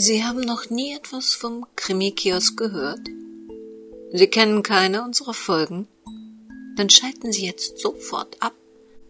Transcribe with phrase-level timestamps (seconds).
[0.00, 3.00] Sie haben noch nie etwas vom Krimi-Kiosk gehört?
[4.12, 5.88] Sie kennen keine unserer Folgen?
[6.76, 8.54] Dann schalten Sie jetzt sofort ab.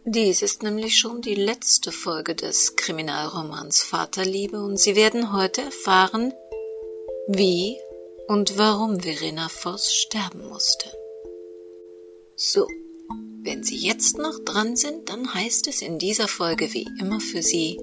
[0.06, 6.32] Dies ist nämlich schon die letzte Folge des Kriminalromans Vaterliebe und Sie werden heute erfahren,
[7.26, 7.76] wie
[8.26, 10.90] und warum Verena Voss sterben musste.
[12.34, 12.66] So,
[13.42, 17.42] wenn Sie jetzt noch dran sind, dann heißt es in dieser Folge wie immer für
[17.42, 17.78] Sie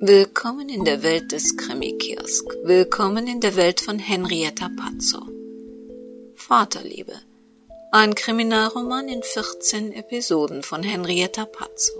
[0.00, 2.44] Willkommen in der Welt des Krimi-Kiosk.
[2.64, 5.22] Willkommen in der Welt von Henrietta Pazzo.
[6.34, 7.14] Vaterliebe.
[7.92, 11.94] Ein Kriminalroman in 14 Episoden von Henrietta Pazzo.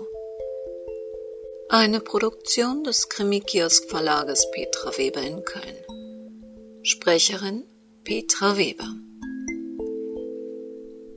[1.69, 6.83] Eine Produktion des Krimi-Kiosk Verlages Petra Weber in Köln.
[6.83, 7.63] Sprecherin
[8.03, 8.95] Petra Weber.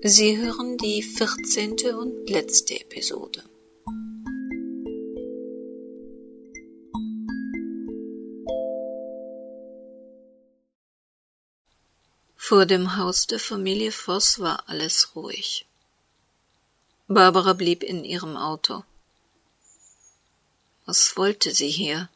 [0.03, 1.95] Sie hören die 14.
[1.95, 3.43] und letzte Episode.
[12.51, 15.67] Vor dem Haus der Familie Voss war alles ruhig.
[17.07, 18.83] Barbara blieb in ihrem Auto.
[20.85, 22.09] Was wollte sie hier?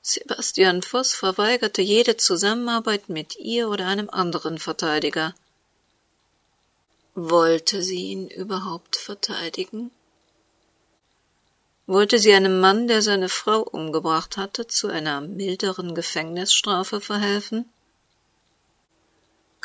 [0.00, 5.34] Sebastian Voss verweigerte jede Zusammenarbeit mit ihr oder einem anderen Verteidiger.
[7.16, 9.90] Wollte sie ihn überhaupt verteidigen?
[11.88, 17.68] Wollte sie einem Mann, der seine Frau umgebracht hatte, zu einer milderen Gefängnisstrafe verhelfen?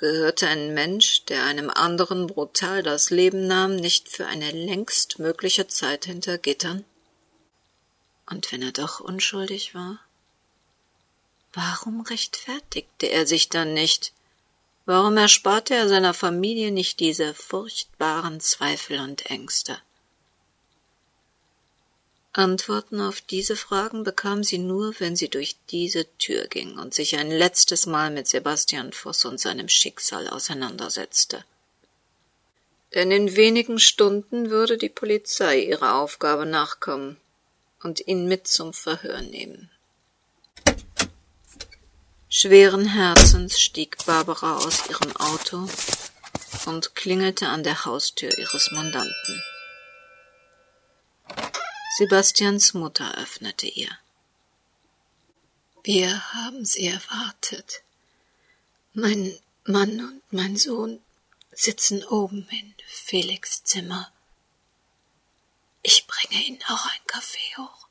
[0.04, 5.70] Gehörte ein Mensch, der einem anderen brutal das Leben nahm, nicht für eine längst mögliche
[5.70, 6.84] Zeit hinter Gittern?
[8.30, 10.02] Und wenn er doch unschuldig war?
[11.54, 14.12] Warum rechtfertigte er sich dann nicht?
[14.86, 19.78] Warum ersparte er seiner Familie nicht diese furchtbaren Zweifel und Ängste?
[22.36, 27.16] Antworten auf diese Fragen bekam sie nur, wenn sie durch diese Tür ging und sich
[27.16, 31.46] ein letztes Mal mit Sebastian Voss und seinem Schicksal auseinandersetzte.
[32.96, 37.18] Denn in wenigen Stunden würde die Polizei ihrer Aufgabe nachkommen
[37.84, 39.69] und ihn mit zum Verhör nehmen.
[42.29, 45.69] Schweren Herzens stieg Barbara aus ihrem Auto
[46.66, 49.44] und klingelte an der Haustür ihres Mandanten.
[51.96, 53.92] Sebastians Mutter öffnete ihr.
[55.84, 57.84] Wir haben sie erwartet.
[58.94, 61.02] Mein Mann und mein Sohn
[61.52, 64.12] sitzen oben in Felix Zimmer.
[65.84, 67.88] Ich bringe Ihnen auch einen Kaffee hoch.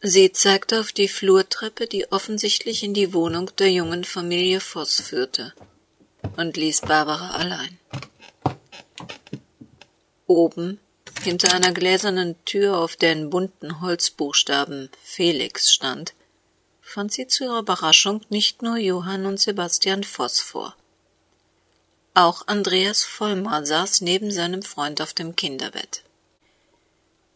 [0.00, 5.54] Sie zeigte auf die Flurtreppe, die offensichtlich in die Wohnung der jungen Familie Voss führte,
[6.36, 7.80] und ließ Barbara allein.
[10.28, 10.78] Oben
[11.22, 16.14] hinter einer gläsernen Tür, auf der in bunten Holzbuchstaben Felix stand,
[16.80, 20.76] fand sie zu ihrer Überraschung nicht nur Johann und Sebastian Voss vor.
[22.14, 26.02] Auch Andreas Vollmar saß neben seinem Freund auf dem Kinderbett.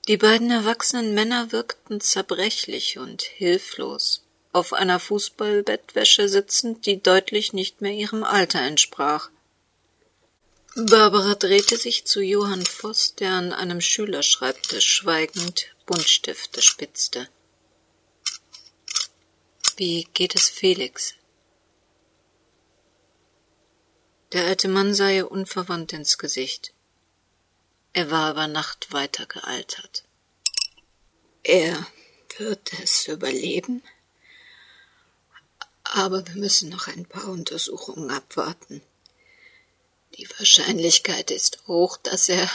[0.09, 7.81] Die beiden erwachsenen Männer wirkten zerbrechlich und hilflos, auf einer Fußballbettwäsche sitzend, die deutlich nicht
[7.83, 9.29] mehr ihrem Alter entsprach.
[10.77, 17.29] Barbara drehte sich zu Johann Voss, der an einem Schülerschreibtisch schweigend Buntstifte spitzte.
[19.77, 21.15] Wie geht es Felix?
[24.33, 26.73] Der alte Mann sah ihr unverwandt ins Gesicht.
[27.93, 30.05] Er war über Nacht weiter gealtert.
[31.43, 31.85] Er
[32.39, 33.83] wird es überleben,
[35.83, 38.83] aber wir müssen noch ein paar Untersuchungen abwarten.
[40.17, 42.51] Die Wahrscheinlichkeit ist hoch, dass er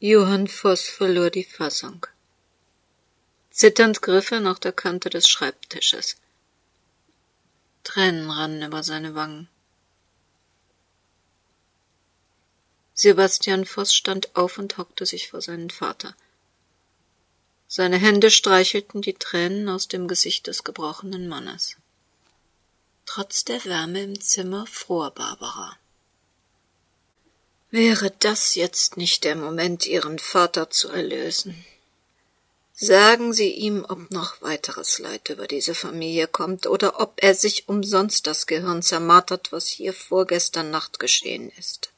[0.00, 2.06] Johann Voss verlor die Fassung.
[3.50, 6.16] Zitternd griff er nach der Kante des Schreibtisches.
[7.84, 9.48] Tränen rannen über seine Wangen.
[13.02, 16.14] Sebastian Voss stand auf und hockte sich vor seinen Vater.
[17.66, 21.74] Seine Hände streichelten die Tränen aus dem Gesicht des gebrochenen Mannes.
[23.04, 25.76] Trotz der Wärme im Zimmer fror Barbara.
[27.72, 31.64] Wäre das jetzt nicht der Moment, ihren Vater zu erlösen?
[32.72, 37.68] Sagen Sie ihm, ob noch weiteres Leid über diese Familie kommt oder ob er sich
[37.68, 41.91] umsonst das Gehirn zermartert, was hier vorgestern Nacht geschehen ist.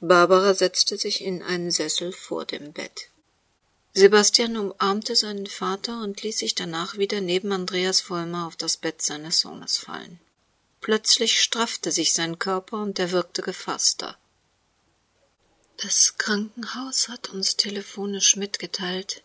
[0.00, 3.08] Barbara setzte sich in einen Sessel vor dem Bett.
[3.94, 9.02] Sebastian umarmte seinen Vater und ließ sich danach wieder neben Andreas Vollmer auf das Bett
[9.02, 10.18] seines Sohnes fallen.
[10.80, 14.18] plötzlich straffte sich sein Körper und er wirkte gefasster.
[15.76, 19.22] Das Krankenhaus hat uns telefonisch mitgeteilt,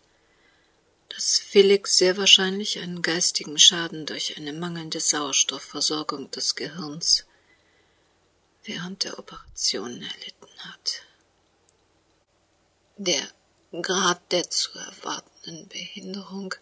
[1.09, 7.25] dass Felix sehr wahrscheinlich einen geistigen Schaden durch eine mangelnde Sauerstoffversorgung des Gehirns
[8.67, 11.01] während der Operation erlitten hat.
[12.97, 13.27] Der
[13.81, 16.53] Grad der zu erwartenden Behinderung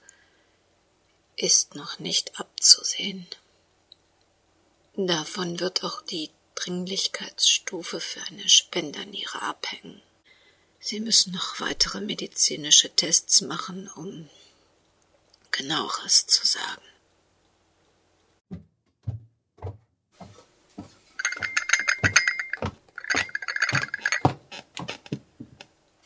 [1.35, 3.27] ist noch nicht abzusehen.
[4.95, 10.01] Davon wird auch die Dringlichkeitsstufe für eine Spenderniere abhängen.
[10.79, 14.29] Sie müssen noch weitere medizinische Tests machen, um
[15.51, 16.81] genaueres zu sagen.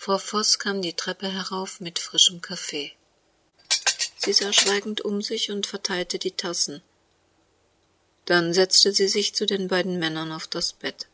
[0.10, 2.94] Frau Voss kam die Treppe herauf mit frischem Kaffee.
[4.18, 6.82] Sie sah schweigend um sich und verteilte die Tassen.
[8.26, 11.06] Dann setzte sie sich zu den beiden Männern auf das Bett.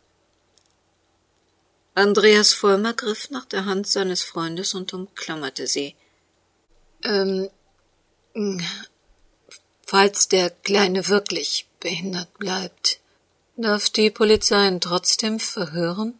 [1.94, 5.94] Andreas Vollmer griff nach der Hand seines Freundes und umklammerte sie.
[7.03, 7.50] Ähm,
[9.86, 13.01] falls der Kleine wirklich behindert bleibt,
[13.57, 16.18] darf die Polizei ihn trotzdem verhören?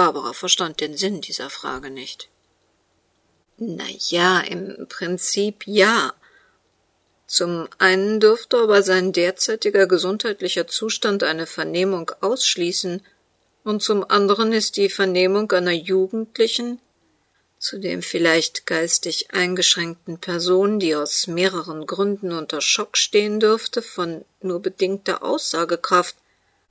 [0.00, 2.30] Barbara verstand den Sinn dieser Frage nicht.
[3.58, 6.14] Na ja, im Prinzip ja.
[7.26, 13.02] Zum einen dürfte aber sein derzeitiger gesundheitlicher Zustand eine Vernehmung ausschließen,
[13.62, 16.80] und zum anderen ist die Vernehmung einer Jugendlichen,
[17.58, 24.62] zudem vielleicht geistig eingeschränkten Person, die aus mehreren Gründen unter Schock stehen dürfte, von nur
[24.62, 26.16] bedingter Aussagekraft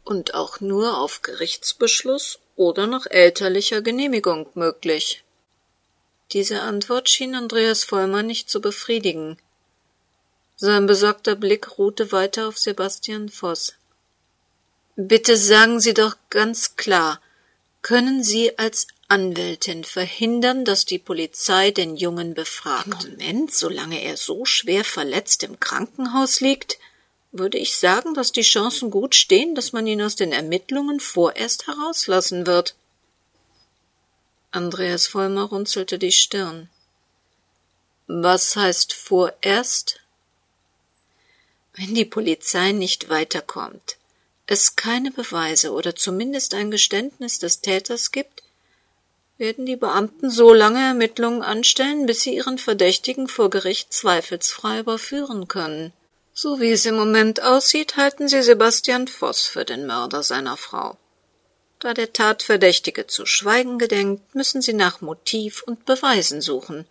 [0.04, 5.24] und auch nur auf Gerichtsbeschluss oder nach elterlicher Genehmigung möglich.
[6.34, 9.38] Diese Antwort schien Andreas Vollmer nicht zu befriedigen.
[10.58, 13.76] Sein besorgter Blick ruhte weiter auf Sebastian Voss.
[14.98, 17.22] Bitte sagen Sie doch ganz klar,
[17.82, 23.08] können Sie als Anwältin verhindern, dass die Polizei den Jungen befragt?
[23.10, 26.78] Moment, solange er so schwer verletzt im Krankenhaus liegt,
[27.32, 31.68] würde ich sagen, dass die Chancen gut stehen, dass man ihn aus den Ermittlungen vorerst
[31.68, 32.76] herauslassen wird.
[34.52, 36.70] Andreas Vollmer runzelte die Stirn.
[38.08, 40.00] Was heißt vorerst?
[41.76, 43.98] Wenn die Polizei nicht weiterkommt,
[44.48, 48.42] es keine Beweise oder zumindest ein Geständnis des Täters gibt,
[49.38, 55.48] werden die Beamten so lange Ermittlungen anstellen, bis sie ihren Verdächtigen vor Gericht zweifelsfrei überführen
[55.48, 55.94] können.
[56.42, 60.96] So wie es im Moment aussieht, halten sie Sebastian Voss für den Mörder seiner Frau.
[61.80, 66.86] Da der Tatverdächtige zu schweigen gedenkt, müssen sie nach Motiv und Beweisen suchen.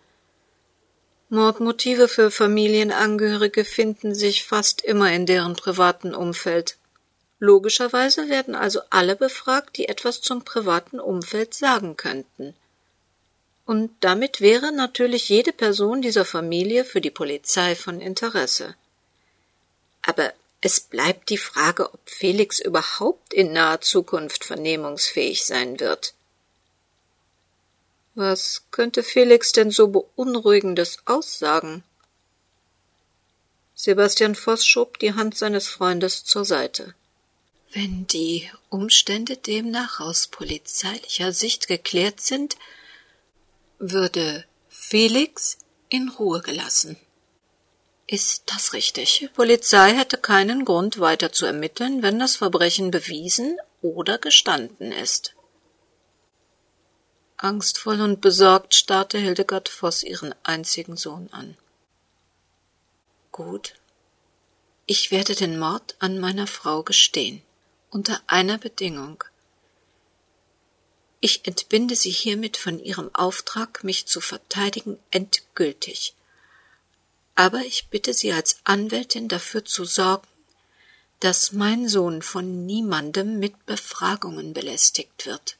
[1.29, 6.77] Mordmotive für Familienangehörige finden sich fast immer in deren privaten Umfeld.
[7.39, 12.53] Logischerweise werden also alle befragt, die etwas zum privaten Umfeld sagen könnten.
[13.65, 18.75] Und damit wäre natürlich jede Person dieser Familie für die Polizei von Interesse.
[20.09, 26.15] Aber es bleibt die Frage, ob Felix überhaupt in naher Zukunft vernehmungsfähig sein wird.
[28.15, 31.83] Was könnte Felix denn so Beunruhigendes aussagen?
[33.75, 36.95] Sebastian Voss schob die Hand seines Freundes zur Seite.
[37.71, 42.57] Wenn die Umstände demnach aus polizeilicher Sicht geklärt sind,
[43.77, 46.97] würde Felix in Ruhe gelassen.
[48.11, 49.29] Ist das richtig?
[49.35, 55.35] Polizei hätte keinen Grund weiter zu ermitteln, wenn das Verbrechen bewiesen oder gestanden ist.
[57.37, 61.55] Angstvoll und besorgt starrte Hildegard Voss ihren einzigen Sohn an.
[63.31, 63.75] Gut,
[64.87, 67.43] ich werde den Mord an meiner Frau gestehen,
[67.91, 69.23] unter einer Bedingung.
[71.19, 76.15] Ich entbinde Sie hiermit von Ihrem Auftrag, mich zu verteidigen, endgültig
[77.39, 80.27] aber ich bitte Sie als Anwältin dafür zu sorgen,
[81.21, 85.55] dass mein Sohn von niemandem mit Befragungen belästigt wird.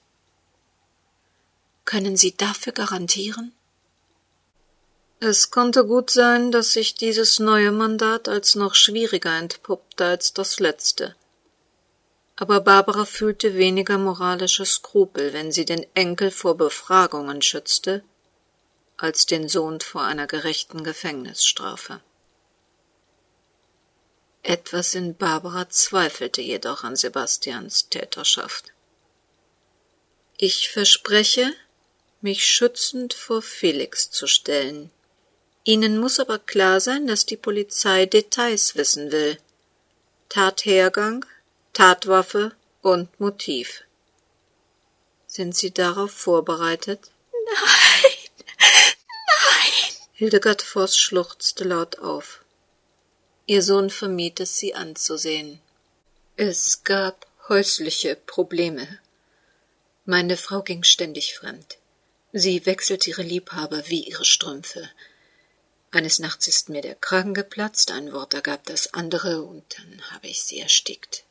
[1.85, 3.53] Können Sie dafür garantieren?
[5.21, 10.59] Es konnte gut sein, dass sich dieses neue Mandat als noch schwieriger entpuppte als das
[10.59, 11.15] letzte.
[12.35, 18.03] Aber Barbara fühlte weniger moralische Skrupel, wenn sie den Enkel vor Befragungen schützte,
[18.99, 22.01] als den Sohn vor einer gerechten Gefängnisstrafe.
[24.43, 28.73] Etwas in Barbara zweifelte jedoch an Sebastians Täterschaft.
[30.37, 31.53] Ich verspreche,
[32.21, 34.91] mich schützend vor Felix zu stellen.
[35.63, 39.37] Ihnen muss aber klar sein, dass die Polizei Details wissen will.
[40.27, 41.25] Tathergang,
[41.73, 43.83] Tatwaffe und Motiv.
[45.27, 47.11] Sind Sie darauf vorbereitet?
[47.31, 47.88] Nein,
[48.59, 49.95] nein.
[50.13, 52.43] Hildegard Voss schluchzte laut auf.
[53.45, 55.59] Ihr Sohn vermied es, sie anzusehen.
[56.35, 58.99] Es gab häusliche Probleme.
[60.05, 61.77] Meine Frau ging ständig fremd.
[62.31, 64.89] Sie wechselte ihre Liebhaber wie ihre Strümpfe.
[65.91, 70.27] Eines Nachts ist mir der Kragen geplatzt, ein Wort ergab das andere, und dann habe
[70.27, 71.23] ich sie erstickt.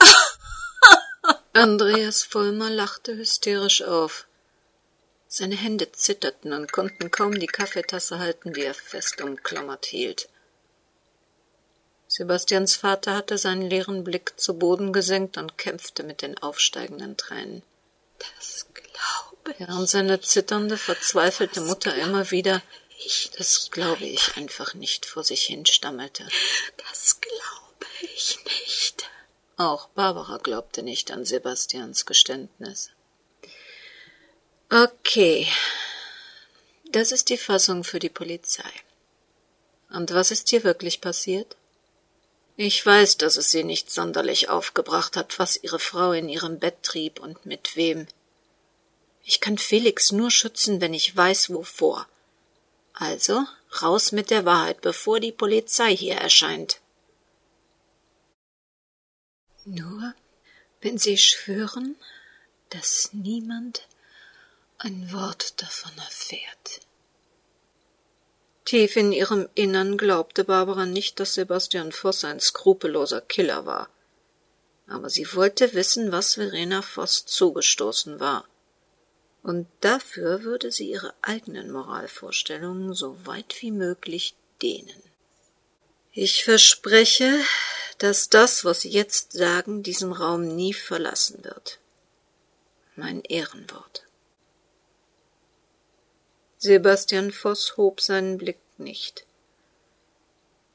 [1.52, 4.26] Andreas Vollmer lachte hysterisch auf.
[5.34, 10.28] Seine Hände zitterten und konnten kaum die Kaffeetasse halten, die er fest umklammert hielt.
[12.06, 17.62] Sebastians Vater hatte seinen leeren Blick zu Boden gesenkt und kämpfte mit den aufsteigenden Tränen.
[18.18, 19.58] Das glaube ich.
[19.58, 22.60] Während seine zitternde, verzweifelte Mutter immer wieder
[22.98, 26.28] ich das glaube ich einfach nicht vor sich hin stammelte.
[26.76, 29.08] Das glaube ich nicht.
[29.56, 32.90] Auch Barbara glaubte nicht an Sebastians Geständnis.
[34.72, 35.48] Okay.
[36.86, 38.70] Das ist die Fassung für die Polizei.
[39.90, 41.56] Und was ist hier wirklich passiert?
[42.56, 46.82] Ich weiß, dass es sie nicht sonderlich aufgebracht hat, was ihre Frau in ihrem Bett
[46.82, 48.06] trieb und mit wem.
[49.24, 52.08] Ich kann Felix nur schützen, wenn ich weiß, wovor.
[52.94, 53.44] Also
[53.82, 56.80] raus mit der Wahrheit, bevor die Polizei hier erscheint.
[59.66, 60.14] Nur
[60.80, 61.94] wenn Sie schwören,
[62.70, 63.86] dass niemand
[64.84, 66.80] ein Wort davon erfährt.
[68.64, 73.88] Tief in ihrem Innern glaubte Barbara nicht, dass Sebastian Voss ein skrupelloser Killer war.
[74.86, 78.46] Aber sie wollte wissen, was Verena Voss zugestoßen war
[79.42, 85.02] und dafür würde sie ihre eigenen Moralvorstellungen so weit wie möglich dehnen.
[86.12, 87.40] Ich verspreche,
[87.98, 91.78] dass das, was Sie jetzt sagen, diesen Raum nie verlassen wird.
[92.96, 94.04] Mein Ehrenwort.
[96.64, 99.26] Sebastian Voss hob seinen Blick nicht.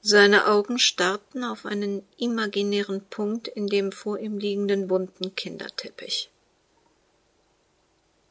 [0.02, 6.30] Seine Augen starrten auf einen imaginären Punkt in dem vor ihm liegenden bunten Kinderteppich.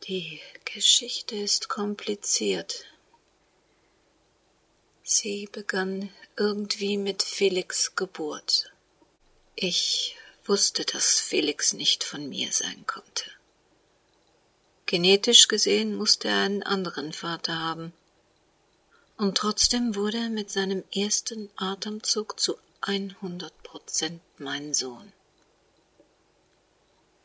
[0.02, 2.84] Die Geschichte ist kompliziert.
[5.02, 8.70] Sie begann irgendwie mit Felix Geburt.
[9.54, 13.30] Ich wusste, dass Felix nicht von mir sein konnte.
[14.86, 17.92] Genetisch gesehen musste er einen anderen Vater haben.
[19.16, 25.12] Und trotzdem wurde er mit seinem ersten Atemzug zu 100 Prozent mein Sohn.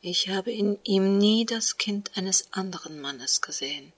[0.02, 3.94] Ich habe in ihm nie das Kind eines anderen Mannes gesehen.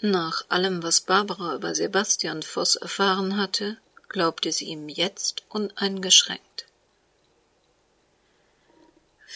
[0.00, 3.78] Nach allem, was Barbara über Sebastian Voss erfahren hatte,
[4.08, 6.67] glaubte sie ihm jetzt uneingeschränkt.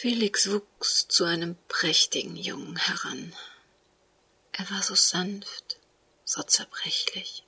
[0.03, 3.33] Felix wuchs zu einem prächtigen Jungen heran.
[4.51, 5.77] Er war so sanft,
[6.25, 7.45] so zerbrechlich.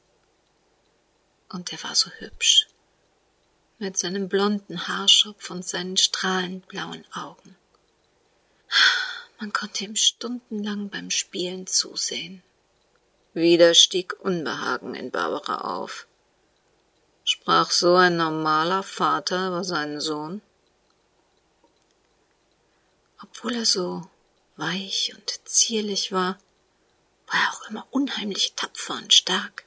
[1.49, 2.67] Und er war so hübsch
[3.77, 7.57] mit seinem blonden Haarschopf und seinen strahlend blauen Augen.
[9.37, 12.41] Man konnte ihm stundenlang beim Spielen zusehen.
[13.33, 16.07] Wieder stieg Unbehagen in Barbara auf.
[17.25, 20.41] Sprach so ein normaler Vater über seinen Sohn?
[23.35, 24.09] Obwohl er so
[24.55, 26.39] weich und zierlich war,
[27.27, 29.65] war er auch immer unheimlich tapfer und stark.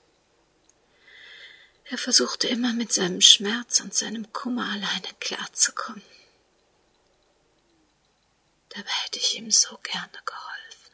[1.84, 6.02] Er versuchte immer mit seinem Schmerz und seinem Kummer alleine klarzukommen.
[8.70, 10.92] Dabei hätte ich ihm so gerne geholfen.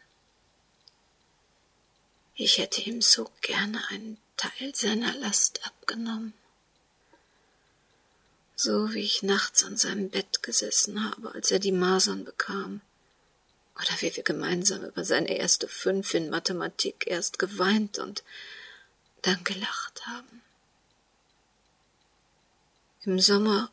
[2.34, 6.34] Ich hätte ihm so gerne einen Teil seiner Last abgenommen.
[8.56, 12.80] So wie ich nachts an seinem Bett gesessen habe, als er die Masern bekam.
[13.76, 18.22] Oder wie wir gemeinsam über seine erste Fünf in Mathematik erst geweint und
[19.22, 20.42] dann gelacht haben.
[23.04, 23.70] Im Sommer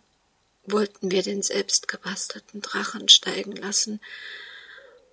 [0.66, 4.02] wollten wir den selbstgebastelten Drachen steigen lassen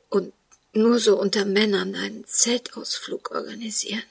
[0.08, 0.32] und
[0.72, 4.02] nur so unter Männern einen Zeltausflug organisieren.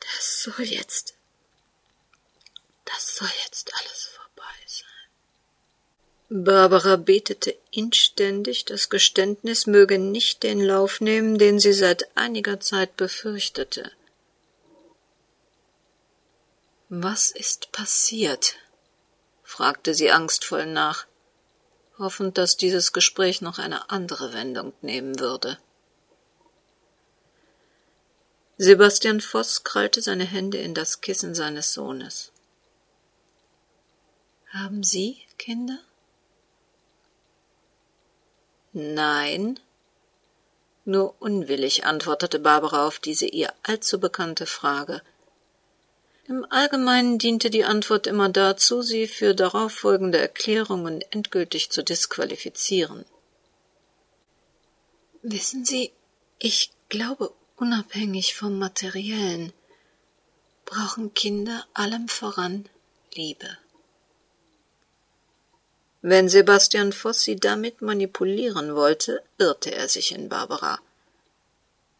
[0.00, 1.14] Das soll jetzt,
[2.86, 4.86] das soll jetzt alles vorbei sein.
[6.28, 12.96] Barbara betete inständig, das Geständnis möge nicht den Lauf nehmen, den sie seit einiger Zeit
[12.96, 13.92] befürchtete.
[16.88, 18.56] Was ist passiert?
[19.42, 21.06] fragte sie angstvoll nach,
[21.98, 25.58] hoffend, dass dieses Gespräch noch eine andere Wendung nehmen würde.
[28.58, 32.32] Sebastian Voss krallte seine Hände in das Kissen seines Sohnes.
[34.58, 35.78] Haben Sie Kinder?
[38.72, 39.60] Nein.
[40.86, 45.02] Nur unwillig antwortete Barbara auf diese ihr allzu bekannte Frage.
[46.26, 53.04] Im Allgemeinen diente die Antwort immer dazu, sie für darauffolgende Erklärungen endgültig zu disqualifizieren.
[55.20, 55.92] Wissen Sie,
[56.38, 59.52] ich glaube, unabhängig vom Materiellen
[60.64, 62.66] brauchen Kinder allem voran
[63.12, 63.58] Liebe.
[66.02, 70.78] Wenn Sebastian Voss sie damit manipulieren wollte, irrte er sich in Barbara.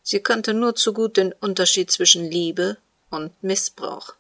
[0.03, 2.77] Sie kannte nur zu gut den Unterschied zwischen Liebe
[3.11, 4.15] und Missbrauch.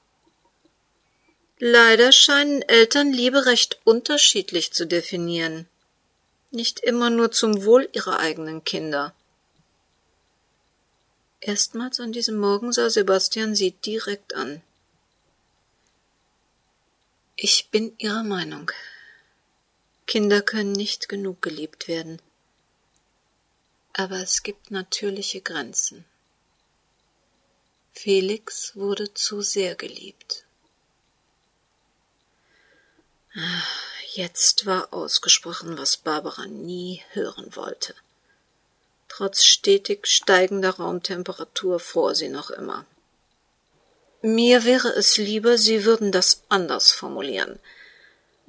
[1.59, 5.66] Leider scheinen Eltern Liebe recht unterschiedlich zu definieren,
[6.50, 9.14] nicht immer nur zum Wohl ihrer eigenen Kinder.
[11.40, 14.62] Erstmals an diesem Morgen sah Sebastian sie direkt an.
[17.37, 18.73] Ich bin Ihrer Meinung.
[20.06, 22.22] Kinder können nicht genug geliebt werden.
[23.92, 26.04] Aber es gibt natürliche Grenzen.
[27.92, 30.44] Felix wurde zu sehr geliebt.
[34.12, 37.94] Jetzt war ausgesprochen, was Barbara nie hören wollte.
[39.08, 42.86] Trotz stetig steigender Raumtemperatur fror sie noch immer.
[44.22, 47.58] Mir wäre es lieber, Sie würden das anders formulieren,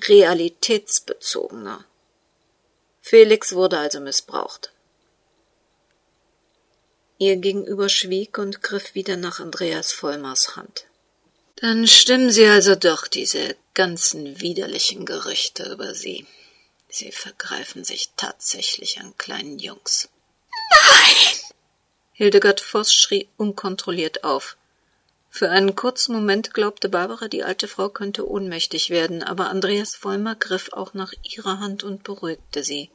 [0.01, 1.86] realitätsbezogener.
[3.01, 4.72] Felix wurde also missbraucht.
[7.20, 10.86] Ihr Gegenüber schwieg und griff wieder nach Andreas Vollmers Hand.
[11.56, 16.27] Dann stimmen Sie also doch diese ganzen widerlichen Gerüchte über Sie.
[16.89, 20.10] Sie vergreifen sich tatsächlich an kleinen Jungs.
[20.70, 21.39] Nein!
[22.13, 24.58] Hildegard Voss schrie unkontrolliert auf.
[25.29, 30.35] Für einen kurzen Moment glaubte Barbara, die alte Frau könnte ohnmächtig werden, aber Andreas Vollmer
[30.35, 32.90] griff auch nach ihrer Hand und beruhigte sie.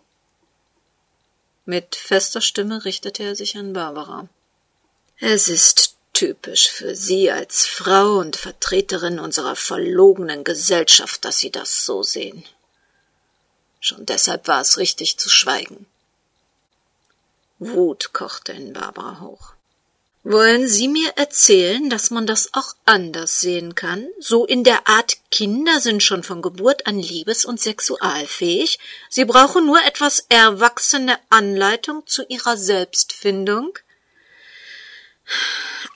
[1.64, 4.28] Mit fester Stimme richtete er sich an Barbara.
[5.18, 11.84] Es ist typisch für Sie als Frau und Vertreterin unserer verlogenen Gesellschaft, dass Sie das
[11.84, 12.44] so sehen.
[13.80, 15.86] Schon deshalb war es richtig zu schweigen.
[17.58, 19.54] Wut kochte in Barbara hoch.
[20.24, 24.06] Wollen Sie mir erzählen, dass man das auch anders sehen kann?
[24.20, 28.78] So in der Art, Kinder sind schon von Geburt an liebes- und sexualfähig.
[29.08, 33.76] Sie brauchen nur etwas erwachsene Anleitung zu ihrer Selbstfindung.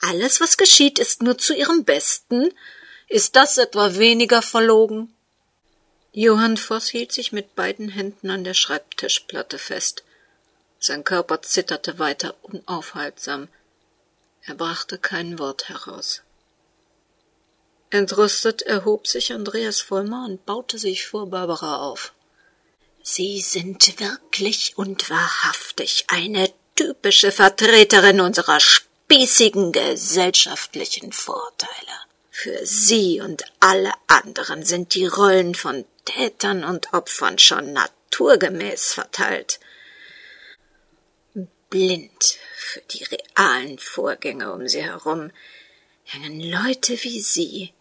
[0.00, 2.52] Alles, was geschieht, ist nur zu ihrem Besten.
[3.08, 5.14] Ist das etwa weniger verlogen?
[6.12, 10.02] Johann Voss hielt sich mit beiden Händen an der Schreibtischplatte fest.
[10.80, 13.48] Sein Körper zitterte weiter unaufhaltsam.
[14.46, 16.22] Er brachte kein Wort heraus.
[17.90, 22.12] Entrüstet erhob sich Andreas Vollmer und baute sich vor Barbara auf.
[23.02, 31.72] Sie sind wirklich und wahrhaftig eine typische Vertreterin unserer spießigen gesellschaftlichen Vorteile.
[32.30, 39.58] Für Sie und alle anderen sind die Rollen von Tätern und Opfern schon naturgemäß verteilt
[41.70, 45.30] blind für die realen Vorgänge um sie herum,
[46.04, 47.72] hängen Leute wie Sie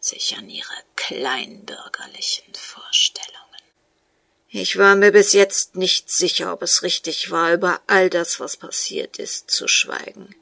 [0.00, 3.36] sich an ihre kleinbürgerlichen Vorstellungen.
[4.48, 8.56] Ich war mir bis jetzt nicht sicher, ob es richtig war, über all das, was
[8.56, 10.34] passiert ist, zu schweigen.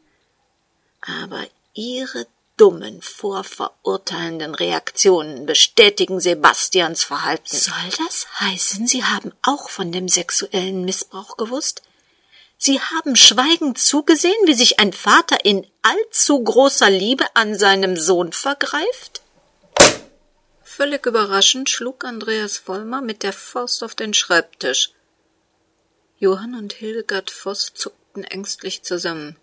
[1.01, 7.57] Aber Ihre dummen, vorverurteilenden Reaktionen bestätigen Sebastians Verhalten.
[7.57, 11.83] Soll das heißen, Sie haben auch von dem sexuellen Missbrauch gewusst?
[12.61, 18.33] Sie haben schweigend zugesehen, wie sich ein Vater in allzu großer Liebe an seinem Sohn
[18.33, 19.23] vergreift?
[20.65, 24.91] Völlig überraschend schlug Andreas Vollmer mit der Faust auf den Schreibtisch.
[26.19, 29.37] Johann und Hildegard Voss zuckten ängstlich zusammen.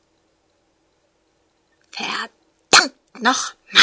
[1.92, 3.82] Verdammt noch mal!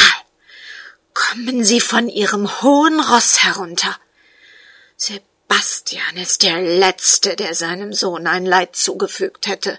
[1.14, 3.98] Kommen Sie von Ihrem hohen Ross herunter!
[4.96, 5.22] Sie
[5.54, 9.78] Bastian ist der Letzte, der seinem Sohn ein Leid zugefügt hätte.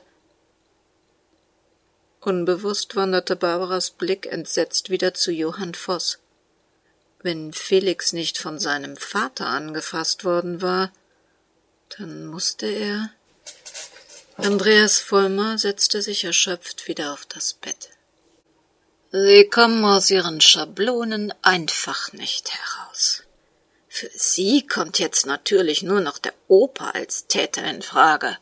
[2.22, 6.20] Unbewusst wanderte Barbaras Blick entsetzt wieder zu Johann Voss.
[7.24, 10.94] Wenn Felix nicht von seinem Vater angefasst worden war,
[11.98, 13.10] dann musste er.
[14.38, 17.90] Andreas Vollmer setzte sich erschöpft wieder auf das Bett.
[19.12, 23.23] Sie kommen aus Ihren Schablonen einfach nicht heraus.
[23.96, 28.40] Für Sie kommt jetzt natürlich nur noch der Opa als Täter in Frage.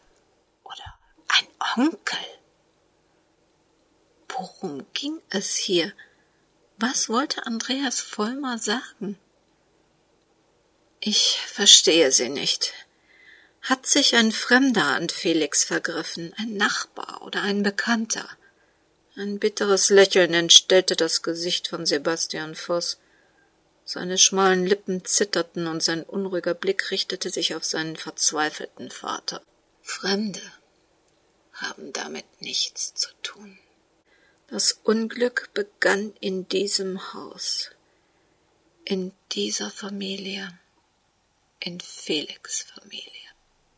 [0.63, 2.17] Oder ein Onkel.
[4.29, 5.91] Worum ging es hier?
[6.77, 9.19] Was wollte Andreas Vollmer sagen?
[11.01, 12.71] Ich verstehe sie nicht.
[13.61, 18.29] Hat sich ein Fremder an Felix vergriffen, ein Nachbar oder ein Bekannter?
[19.17, 22.99] Ein bitteres Lächeln entstellte das Gesicht von Sebastian Voss.
[23.83, 29.41] Seine schmalen Lippen zitterten und sein unruhiger Blick richtete sich auf seinen verzweifelten Vater.
[29.81, 30.41] Fremde
[31.53, 33.59] haben damit nichts zu tun.
[34.47, 37.71] Das Unglück begann in diesem Haus,
[38.83, 40.59] in dieser Familie,
[41.59, 43.07] in Felix Familie.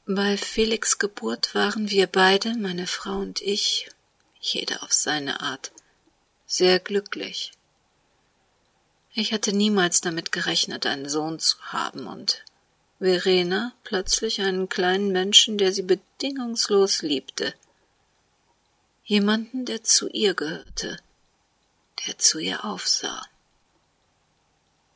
[0.05, 3.89] Bei Felix Geburt waren wir beide, meine Frau und ich,
[4.39, 5.71] jeder auf seine Art,
[6.45, 7.51] sehr glücklich.
[9.13, 12.43] Ich hatte niemals damit gerechnet, einen Sohn zu haben und
[12.99, 17.53] Verena plötzlich einen kleinen Menschen, der sie bedingungslos liebte.
[19.03, 20.97] Jemanden, der zu ihr gehörte,
[22.07, 23.21] der zu ihr aufsah.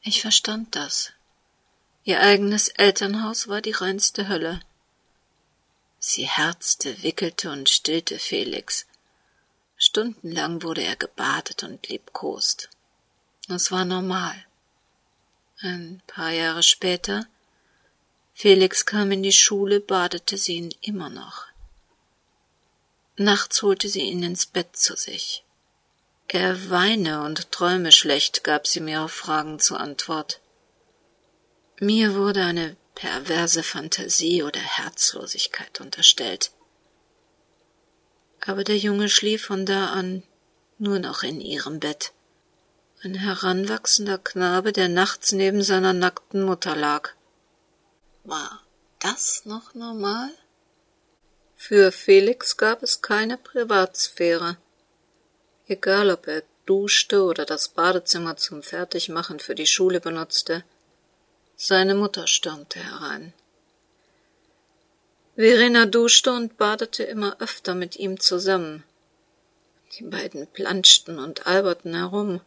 [0.02, 1.12] Ich verstand das.
[2.04, 4.62] Ihr eigenes Elternhaus war die reinste Hölle.
[6.00, 8.88] Sie herzte, wickelte und stillte Felix.
[9.76, 12.70] Stundenlang wurde er gebadet und liebkost.
[13.50, 14.36] Es war normal.
[15.60, 17.26] Ein paar Jahre später,
[18.34, 21.46] Felix kam in die Schule, badete sie ihn immer noch.
[23.16, 25.44] Nachts holte sie ihn ins Bett zu sich.
[26.28, 30.42] Er weine und träume schlecht, gab sie mir auf Fragen zur Antwort.
[31.80, 36.52] Mir wurde eine perverse Fantasie oder Herzlosigkeit unterstellt.
[38.42, 40.22] Aber der Junge schlief von da an
[40.78, 42.12] nur noch in ihrem Bett
[43.04, 47.12] ein heranwachsender Knabe, der nachts neben seiner nackten Mutter lag.
[48.24, 48.62] War
[49.00, 50.30] das noch normal?
[51.56, 54.58] Für Felix gab es keine Privatsphäre.
[55.68, 60.64] Egal, ob er duschte oder das Badezimmer zum Fertigmachen für die Schule benutzte,
[61.56, 63.34] seine Mutter stürmte herein.
[65.36, 68.84] Verena duschte und badete immer öfter mit ihm zusammen.
[69.98, 72.42] Die beiden planschten und alberten herum.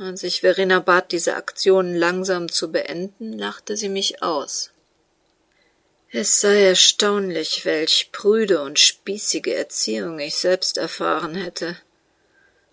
[0.00, 4.70] Als ich Verena bat, diese Aktion langsam zu beenden, lachte sie mich aus.
[6.10, 11.76] Es sei erstaunlich, welch prüde und spießige Erziehung ich selbst erfahren hätte.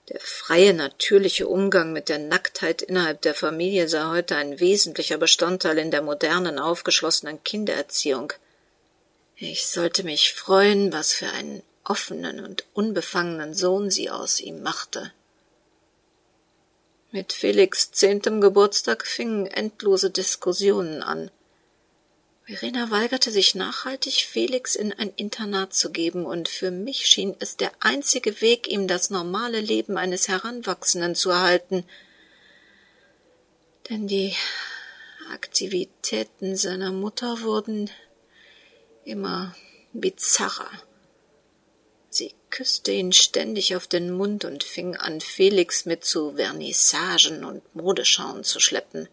[0.07, 5.79] Der freie, natürliche Umgang mit der Nacktheit innerhalb der Familie sei heute ein wesentlicher Bestandteil
[5.79, 8.31] in der modernen, aufgeschlossenen Kindererziehung.
[9.35, 15.11] Ich sollte mich freuen, was für einen offenen und unbefangenen Sohn sie aus ihm machte.
[17.11, 21.31] Mit Felix zehntem Geburtstag fingen endlose Diskussionen an.
[22.45, 27.57] Verena weigerte sich nachhaltig, Felix in ein Internat zu geben, und für mich schien es
[27.57, 31.83] der einzige Weg, ihm das normale Leben eines Heranwachsenden zu erhalten.
[33.89, 34.33] Denn die
[35.31, 37.89] Aktivitäten seiner Mutter wurden
[39.03, 39.55] immer
[39.91, 40.69] bizarrer.
[42.57, 48.43] Küsste ihn ständig auf den Mund und fing an, Felix mit zu Vernissagen und Modeschauen
[48.43, 49.07] zu schleppen.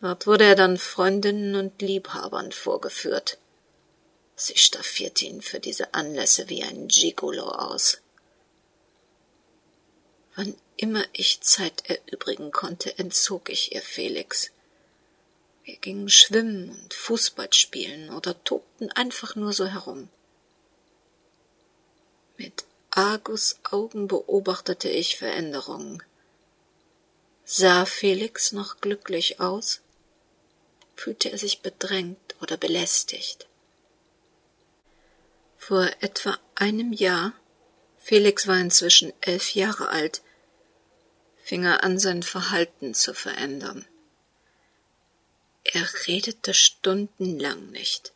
[0.00, 3.38] Dort wurde er dann Freundinnen und Liebhabern vorgeführt.
[4.34, 7.98] Sie staffierte ihn für diese Anlässe wie ein Gigolo aus.
[10.34, 14.50] Wann immer ich Zeit erübrigen konnte, entzog ich ihr Felix.
[15.62, 20.08] Wir gingen schwimmen und Fußball spielen oder tobten einfach nur so herum.
[22.36, 26.02] Mit Argus Augen beobachtete ich Veränderungen.
[27.44, 29.82] Sah Felix noch glücklich aus?
[30.96, 33.46] Fühlte er sich bedrängt oder belästigt?
[35.58, 37.32] Vor etwa einem Jahr,
[37.98, 40.22] Felix war inzwischen elf Jahre alt,
[41.42, 43.86] fing er an, sein Verhalten zu verändern.
[45.64, 48.13] Er redete stundenlang nicht.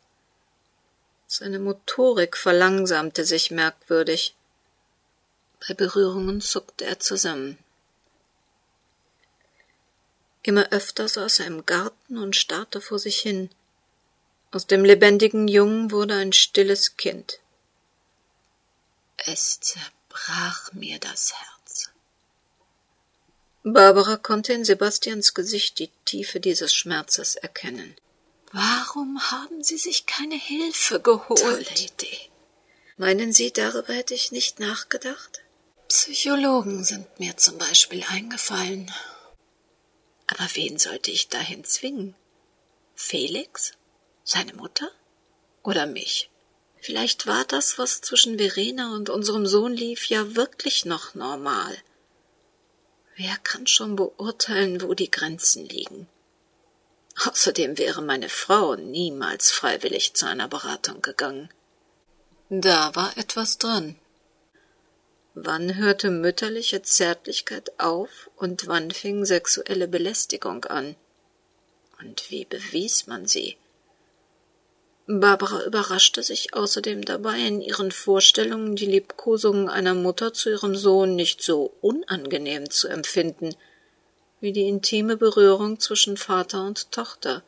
[1.31, 4.33] Seine Motorik verlangsamte sich merkwürdig.
[5.59, 7.59] Bei Berührungen zuckte er zusammen.
[10.41, 13.51] Immer öfter saß er im Garten und starrte vor sich hin.
[14.49, 17.39] Aus dem lebendigen Jungen wurde ein stilles Kind.
[19.17, 21.91] Es zerbrach mir das Herz.
[23.61, 27.95] Barbara konnte in Sebastians Gesicht die Tiefe dieses Schmerzes erkennen.
[28.51, 31.39] Warum haben Sie sich keine Hilfe geholt?
[31.39, 32.19] Tolle Idee.
[32.97, 35.41] Meinen Sie, darüber hätte ich nicht nachgedacht?
[35.87, 38.91] Psychologen sind mir zum Beispiel eingefallen.
[40.27, 42.15] Aber wen sollte ich dahin zwingen?
[42.95, 43.71] Felix?
[44.23, 44.91] Seine Mutter?
[45.63, 46.29] Oder mich?
[46.81, 51.77] Vielleicht war das, was zwischen Verena und unserem Sohn lief, ja wirklich noch normal.
[53.15, 56.07] Wer kann schon beurteilen, wo die Grenzen liegen?
[57.25, 61.49] Außerdem wäre meine Frau niemals freiwillig zu einer Beratung gegangen.
[62.49, 63.95] Da war etwas dran.
[65.33, 70.95] Wann hörte mütterliche Zärtlichkeit auf und wann fing sexuelle Belästigung an?
[71.99, 73.57] Und wie bewies man sie?
[75.05, 81.15] Barbara überraschte sich außerdem dabei, in ihren Vorstellungen die Liebkosungen einer Mutter zu ihrem Sohn
[81.15, 83.55] nicht so unangenehm zu empfinden,
[84.41, 87.43] wie die intime Berührung zwischen Vater und Tochter.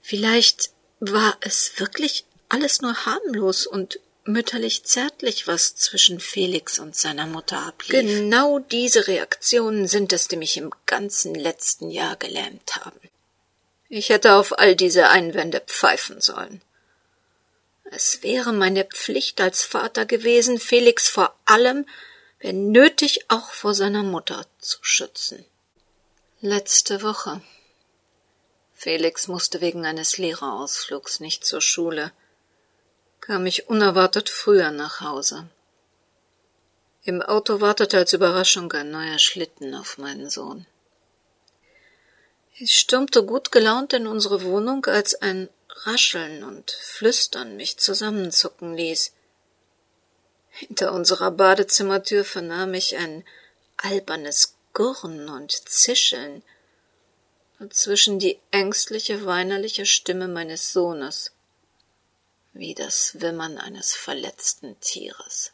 [0.00, 7.26] Vielleicht war es wirklich alles nur harmlos und mütterlich zärtlich, was zwischen Felix und seiner
[7.26, 7.90] Mutter ablief.
[7.90, 13.00] Genau diese Reaktionen sind es, die mich im ganzen letzten Jahr gelähmt haben.
[13.88, 16.62] Ich hätte auf all diese Einwände pfeifen sollen.
[17.84, 21.84] Es wäre meine Pflicht als Vater gewesen, Felix vor allem,
[22.42, 25.44] wenn nötig auch vor seiner Mutter zu schützen.
[26.40, 27.40] Letzte Woche.
[28.74, 32.10] Felix musste wegen eines Lehrerausflugs nicht zur Schule,
[33.20, 35.48] kam ich unerwartet früher nach Hause.
[37.04, 40.66] Im Auto wartete als Überraschung ein neuer Schlitten auf meinen Sohn.
[42.56, 45.48] Ich stürmte gut gelaunt in unsere Wohnung, als ein
[45.84, 49.12] Rascheln und Flüstern mich zusammenzucken ließ.
[50.52, 53.24] Hinter unserer Badezimmertür vernahm ich ein
[53.78, 56.42] albernes Gurren und Zischeln,
[57.58, 61.32] dazwischen die ängstliche, weinerliche Stimme meines Sohnes,
[62.52, 65.52] wie das Wimmern eines verletzten Tieres.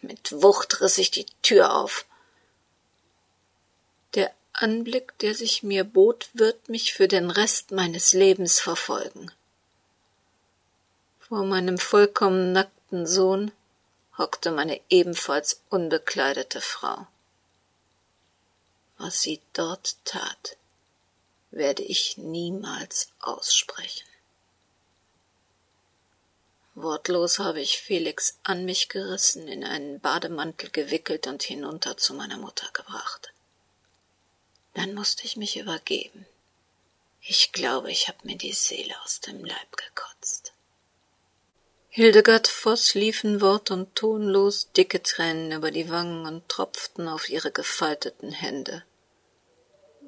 [0.00, 2.06] Mit Wucht riss ich die Tür auf.
[4.14, 9.30] Der Anblick, der sich mir bot, wird mich für den Rest meines Lebens verfolgen.
[11.18, 13.52] Vor meinem vollkommen nackten Sohn
[14.18, 17.06] hockte meine ebenfalls unbekleidete Frau.
[18.98, 20.56] Was sie dort tat,
[21.50, 24.06] werde ich niemals aussprechen.
[26.74, 32.38] Wortlos habe ich Felix an mich gerissen, in einen Bademantel gewickelt und hinunter zu meiner
[32.38, 33.32] Mutter gebracht.
[34.74, 36.26] Dann musste ich mich übergeben.
[37.22, 40.49] Ich glaube, ich habe mir die Seele aus dem Leib gekotzt.
[41.92, 47.50] Hildegard Voss liefen wort und tonlos dicke Tränen über die Wangen und tropften auf ihre
[47.50, 48.84] gefalteten Hände,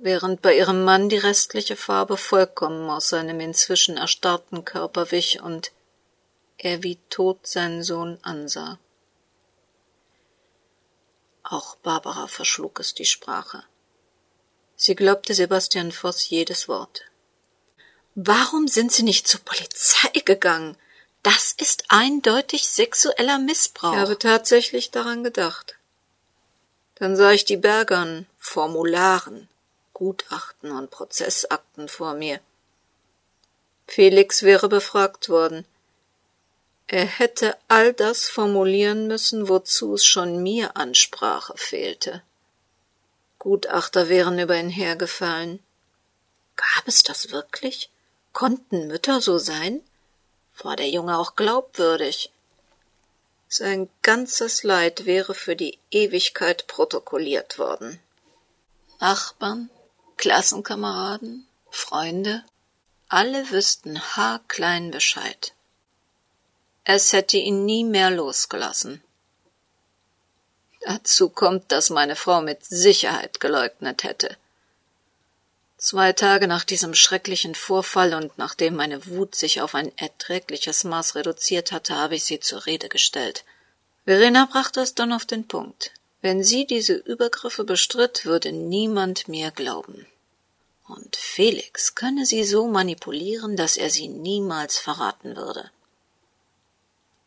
[0.00, 5.72] während bei ihrem Mann die restliche Farbe vollkommen aus seinem inzwischen erstarrten Körper wich und
[6.56, 8.78] er wie tot seinen Sohn ansah.
[11.42, 13.64] Auch Barbara verschlug es die Sprache.
[14.76, 17.06] Sie glaubte Sebastian Voss jedes Wort.
[18.14, 20.76] Warum sind Sie nicht zur Polizei gegangen?
[21.22, 23.92] Das ist eindeutig sexueller Missbrauch.
[23.92, 25.76] Ich habe tatsächlich daran gedacht.
[26.96, 29.48] Dann sah ich die Bergern, Formularen,
[29.92, 32.40] Gutachten und Prozessakten vor mir.
[33.86, 35.64] Felix wäre befragt worden.
[36.88, 42.22] Er hätte all das formulieren müssen, wozu es schon mir Ansprache fehlte.
[43.38, 45.60] Gutachter wären über ihn hergefallen.
[46.56, 47.90] Gab es das wirklich?
[48.32, 49.82] Konnten Mütter so sein?
[50.58, 52.30] War der Junge auch glaubwürdig?
[53.48, 58.00] Sein ganzes Leid wäre für die Ewigkeit protokolliert worden.
[59.00, 59.68] Nachbarn,
[60.16, 62.44] Klassenkameraden, Freunde,
[63.08, 65.52] alle wüssten haarklein Bescheid.
[66.84, 69.02] Es hätte ihn nie mehr losgelassen.
[70.80, 74.36] Dazu kommt, dass meine Frau mit Sicherheit geleugnet hätte.
[75.82, 81.16] Zwei Tage nach diesem schrecklichen Vorfall und nachdem meine Wut sich auf ein erträgliches Maß
[81.16, 83.44] reduziert hatte, habe ich sie zur Rede gestellt.
[84.04, 85.90] Verena brachte es dann auf den Punkt.
[86.20, 90.06] Wenn sie diese Übergriffe bestritt, würde niemand mir glauben.
[90.86, 95.68] Und Felix könne sie so manipulieren, dass er sie niemals verraten würde.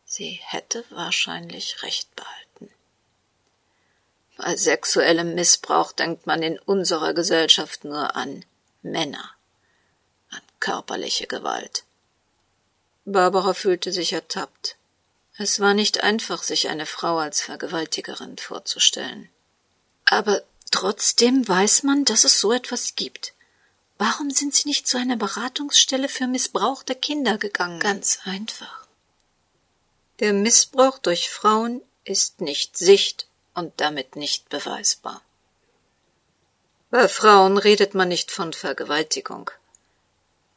[0.06, 2.45] Sie hätte wahrscheinlich recht behalten.
[4.36, 8.44] Bei sexuellem Missbrauch denkt man in unserer Gesellschaft nur an
[8.82, 9.30] Männer,
[10.30, 11.84] an körperliche Gewalt.
[13.06, 14.76] Barbara fühlte sich ertappt.
[15.38, 19.28] Es war nicht einfach, sich eine Frau als Vergewaltigerin vorzustellen.
[20.04, 23.32] Aber trotzdem weiß man, dass es so etwas gibt.
[23.98, 27.80] Warum sind Sie nicht zu einer Beratungsstelle für missbrauchte Kinder gegangen?
[27.80, 28.86] Ganz einfach.
[30.20, 35.20] Der Missbrauch durch Frauen ist nicht Sicht und damit nicht beweisbar.
[36.90, 39.50] Bei Frauen redet man nicht von Vergewaltigung.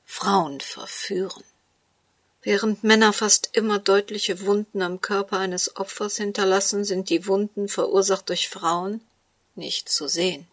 [0.06, 1.44] Frauen verführen.
[2.44, 8.30] Während Männer fast immer deutliche Wunden am Körper eines Opfers hinterlassen, sind die Wunden verursacht
[8.30, 9.02] durch Frauen
[9.56, 10.48] nicht zu sehen.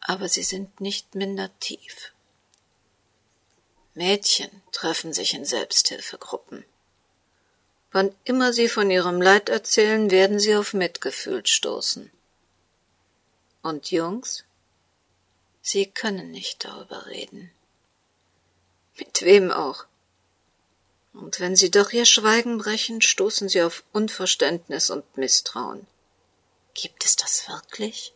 [0.00, 2.12] aber sie sind nicht minder tief.
[3.94, 6.64] Mädchen treffen sich in Selbsthilfegruppen.
[7.92, 12.10] Wann immer sie von ihrem Leid erzählen, werden sie auf Mitgefühl stoßen.
[13.62, 14.44] Und Jungs?
[15.60, 17.50] Sie können nicht darüber reden.
[18.98, 19.86] Mit wem auch.
[21.12, 25.86] Und wenn sie doch ihr Schweigen brechen, stoßen sie auf Unverständnis und Misstrauen.
[26.74, 28.14] Gibt es das wirklich?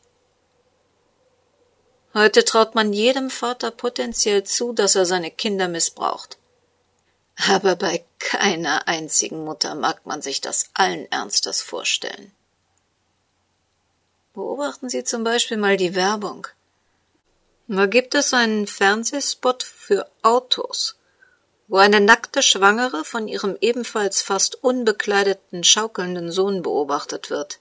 [2.14, 6.38] Heute traut man jedem Vater potenziell zu, dass er seine Kinder missbraucht.
[7.36, 12.32] Aber bei keiner einzigen Mutter mag man sich das allen Ernstes vorstellen.
[14.34, 16.46] Beobachten Sie zum Beispiel mal die Werbung.
[17.66, 20.96] Da gibt es einen Fernsehspot für Autos,
[21.66, 27.60] wo eine nackte Schwangere von ihrem ebenfalls fast unbekleideten schaukelnden Sohn beobachtet wird.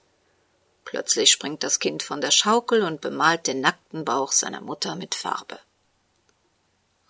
[0.84, 5.14] Plötzlich springt das Kind von der Schaukel und bemalt den nackten Bauch seiner Mutter mit
[5.14, 5.58] Farbe.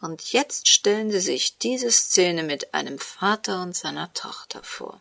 [0.04, 5.00] Und jetzt stellen Sie sich diese Szene mit einem Vater und seiner Tochter vor.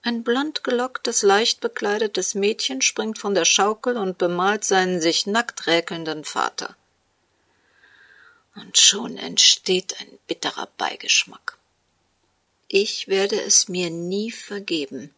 [0.00, 5.66] Ein blond gelocktes, leicht bekleidetes Mädchen springt von der Schaukel und bemalt seinen sich nackt
[5.66, 6.74] räkelnden Vater.
[8.54, 11.58] Und schon entsteht ein bitterer Beigeschmack.
[12.68, 15.14] Ich werde es mir nie vergeben,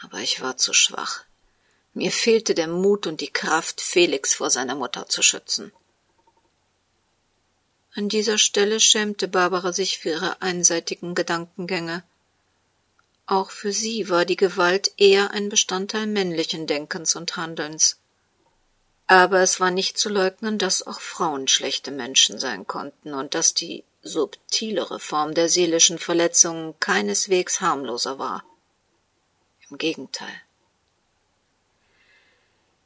[0.00, 1.22] aber ich war zu schwach.
[1.94, 5.70] Mir fehlte der Mut und die Kraft, Felix vor seiner Mutter zu schützen.
[7.94, 12.04] An dieser Stelle schämte Barbara sich für ihre einseitigen Gedankengänge.
[13.26, 17.98] Auch für sie war die Gewalt eher ein Bestandteil männlichen Denkens und Handelns.
[19.06, 23.52] Aber es war nicht zu leugnen, dass auch Frauen schlechte Menschen sein konnten und dass
[23.52, 28.42] die subtilere Form der seelischen Verletzungen keineswegs harmloser war.
[29.68, 30.34] Im Gegenteil.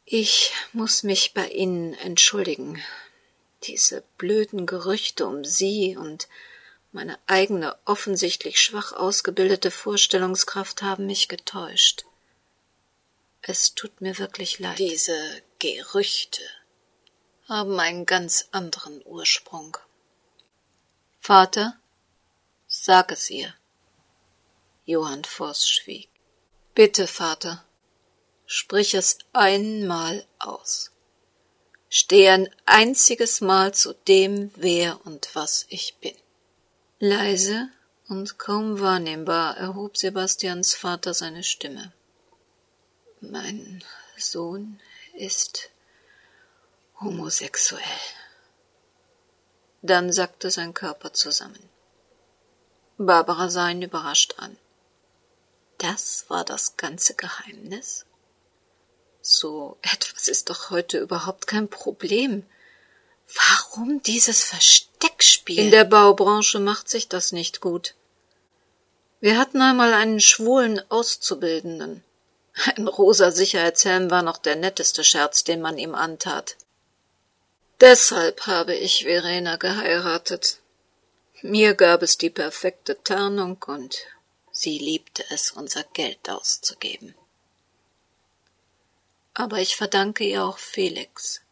[0.05, 2.83] Ich muss mich bei Ihnen entschuldigen.
[3.67, 6.29] Diese blöden Gerüchte um Sie und
[6.93, 12.05] meine eigene offensichtlich schwach ausgebildete Vorstellungskraft haben mich getäuscht.
[13.43, 14.79] Es tut mir wirklich leid.
[14.79, 15.17] Diese
[15.59, 16.43] Gerüchte
[17.49, 19.77] haben einen ganz anderen Ursprung.
[21.21, 21.79] Vater,
[22.67, 23.55] sag es ihr.
[24.85, 26.09] Johann Voss schwieg.
[26.75, 27.65] Bitte, Vater,
[28.47, 30.93] sprich es einmal aus.
[31.99, 36.15] Steh ein einziges Mal zu dem, wer und was ich bin.
[36.99, 37.71] Leise
[38.07, 41.95] und kaum wahrnehmbar erhob Sebastians Vater seine Stimme.
[43.23, 43.83] Mein
[44.19, 44.79] Sohn
[45.15, 45.71] ist
[47.01, 47.83] homosexuell.
[49.81, 51.67] Dann sackte sein Körper zusammen.
[52.99, 54.59] Barbara sah ihn überrascht an.
[55.79, 58.05] Das war das ganze Geheimnis?
[59.29, 62.47] So etwas ist doch heute überhaupt kein Problem.
[63.35, 65.59] Warum dieses Versteckspiel?
[65.59, 67.97] In der Baubranche macht sich das nicht gut.
[69.19, 72.05] Wir hatten einmal einen schwulen Auszubildenden.
[72.67, 76.57] Ein rosa Sicherheitshelm war noch der netteste Scherz, den man ihm antat.
[77.81, 80.61] Deshalb habe ich Verena geheiratet.
[81.43, 83.97] Mir gab es die perfekte Tarnung und
[84.53, 87.17] sie liebte es, unser Geld auszugeben.
[89.39, 91.43] Aber ich verdanke ihr auch Felix.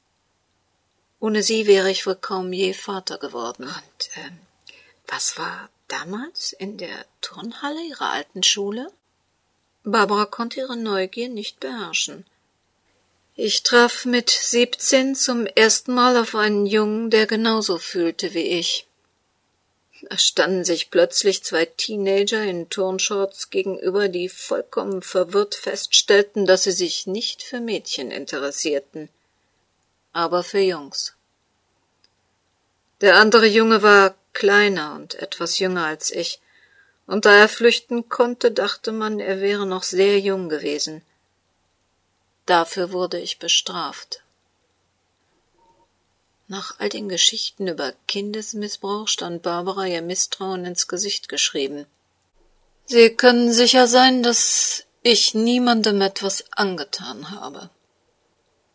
[1.20, 3.64] Ohne sie wäre ich wohl kaum je Vater geworden.
[3.64, 4.38] Und ähm,
[5.06, 8.90] was war damals in der Turnhalle Ihrer alten Schule?
[9.82, 12.24] Barbara konnte ihre Neugier nicht beherrschen.
[13.34, 18.86] Ich traf mit siebzehn zum ersten Mal auf einen Jungen, der genauso fühlte wie ich.
[20.10, 26.72] Da standen sich plötzlich zwei Teenager in Turnshorts gegenüber, die vollkommen verwirrt feststellten, dass sie
[26.72, 29.08] sich nicht für Mädchen interessierten
[30.14, 31.14] aber für Jungs.
[33.02, 36.40] Der andere Junge war kleiner und etwas jünger als ich,
[37.06, 41.02] und da er flüchten konnte, dachte man, er wäre noch sehr jung gewesen.
[42.46, 44.22] Dafür wurde ich bestraft.
[46.46, 51.86] Nach all den Geschichten über Kindesmissbrauch stand Barbara ihr Misstrauen ins Gesicht geschrieben.
[52.86, 57.70] Sie können sicher sein, dass ich niemandem etwas angetan habe.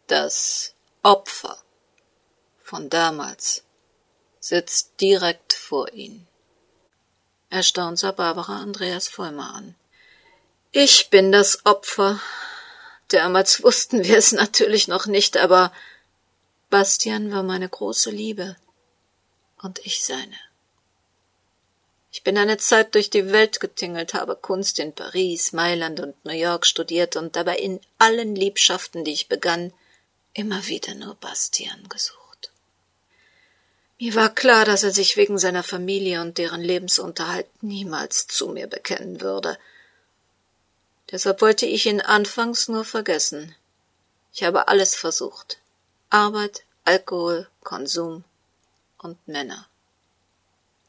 [0.08, 1.58] Das Opfer
[2.64, 3.64] von damals
[4.40, 6.28] sitzt direkt vor Ihnen.
[7.50, 9.76] Erstaunt sah Barbara Andreas Vollmer an.
[10.72, 12.20] Ich bin das Opfer.
[13.10, 15.72] Damals wussten wir es natürlich noch nicht, aber
[16.70, 18.56] Bastian war meine große Liebe
[19.62, 20.38] und ich seine.
[22.12, 26.34] Ich bin eine Zeit durch die Welt getingelt, habe Kunst in Paris, Mailand und New
[26.34, 29.74] York studiert und dabei in allen Liebschaften, die ich begann,
[30.34, 32.52] immer wieder nur Bastian gesucht.
[34.00, 38.68] Mir war klar, dass er sich wegen seiner Familie und deren Lebensunterhalt niemals zu mir
[38.68, 39.58] bekennen würde.
[41.12, 43.56] Deshalb wollte ich ihn anfangs nur vergessen.
[44.34, 45.58] Ich habe alles versucht.
[46.10, 48.24] Arbeit, Alkohol, Konsum
[48.98, 49.68] und Männer.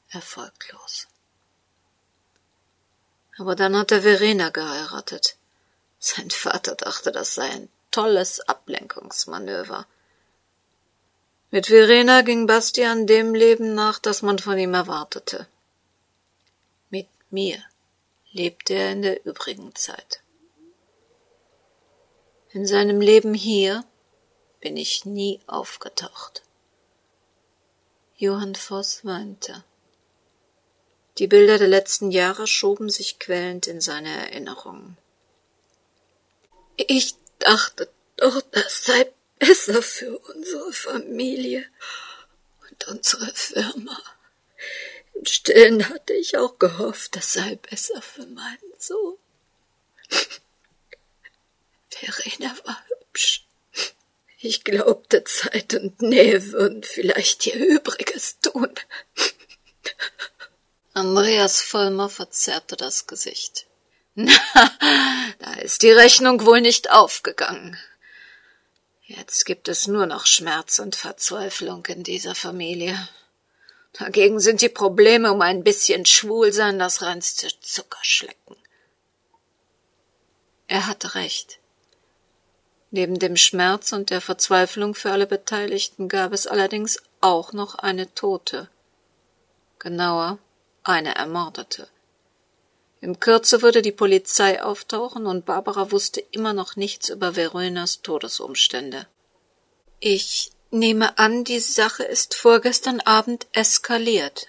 [0.09, 1.09] Erfolglos.
[3.39, 5.37] Aber dann hat er Verena geheiratet.
[5.99, 9.87] Sein Vater dachte, das sei ein tolles Ablenkungsmanöver.
[11.51, 15.47] Mit Verena ging Bastian dem Leben nach, das man von ihm erwartete.
[16.89, 17.63] Mit mir
[18.33, 20.23] lebte er in der übrigen Zeit.
[22.53, 23.85] In seinem Leben hier
[24.61, 26.43] bin ich nie aufgetaucht.
[28.17, 29.65] Johann Voss weinte.
[31.19, 34.97] Die Bilder der letzten Jahre schoben sich quälend in seine Erinnerungen.
[36.77, 41.65] Ich dachte doch, das sei besser für unsere Familie
[42.69, 43.99] und unsere Firma.
[45.15, 49.17] Im Stillen hatte ich auch gehofft, das sei besser für meinen Sohn.
[51.91, 53.45] Verena war hübsch.
[54.43, 58.73] Ich glaubte, Zeit und Nähe würden vielleicht ihr Übriges tun.
[60.95, 63.67] Andreas Vollmer verzerrte das Gesicht.
[64.15, 64.33] Na,
[65.41, 67.79] da ist die Rechnung wohl nicht aufgegangen.
[69.03, 72.97] Jetzt gibt es nur noch Schmerz und Verzweiflung in dieser Familie.
[73.93, 78.57] Dagegen sind die Probleme um ein bisschen Schwulsein das reinste Zuckerschlecken.
[80.67, 81.60] Er hatte recht.
[82.91, 88.13] Neben dem Schmerz und der Verzweiflung für alle Beteiligten gab es allerdings auch noch eine
[88.15, 88.69] Tote.
[89.79, 90.39] Genauer,
[90.83, 91.89] eine Ermordete.
[93.01, 99.07] In Kürze würde die Polizei auftauchen und Barbara wusste immer noch nichts über Veronas Todesumstände.
[100.01, 104.49] Ich nehme an, die Sache ist vorgestern Abend eskaliert.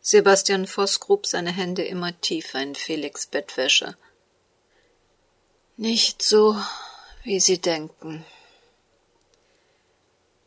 [0.00, 3.96] Sebastian Voss grub seine Hände immer tiefer in Felix Bettwäsche.
[5.76, 6.56] Nicht so,
[7.26, 8.24] wie Sie denken.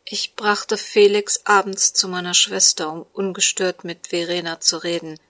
[0.06, 5.20] Ich brachte Felix abends zu meiner Schwester, um ungestört mit Verena zu reden.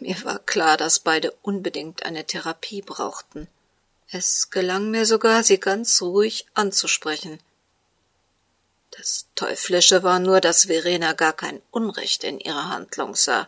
[0.00, 3.48] Mir war klar, dass beide unbedingt eine Therapie brauchten.
[4.10, 7.38] Es gelang mir sogar, sie ganz ruhig anzusprechen.
[8.92, 13.46] Das Teuflische war nur, dass Verena gar kein Unrecht in ihrer Handlung sah.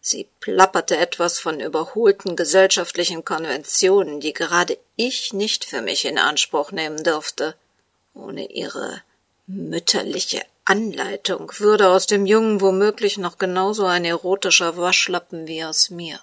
[0.00, 6.72] Sie plapperte etwas von überholten gesellschaftlichen Konventionen, die gerade ich nicht für mich in Anspruch
[6.72, 7.54] nehmen durfte.
[8.14, 9.02] Ohne ihre
[9.46, 16.20] mütterliche Anleitung würde aus dem Jungen womöglich noch genauso ein erotischer Waschlappen wie aus mir.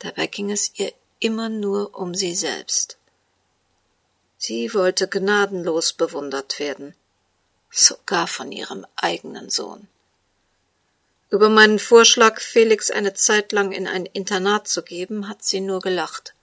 [0.00, 2.98] Dabei ging es ihr immer nur um sie selbst.
[4.36, 6.94] Sie wollte gnadenlos bewundert werden,
[7.70, 9.88] sogar von ihrem eigenen Sohn.
[11.30, 15.80] Über meinen Vorschlag, Felix eine Zeit lang in ein Internat zu geben, hat sie nur
[15.80, 16.34] gelacht.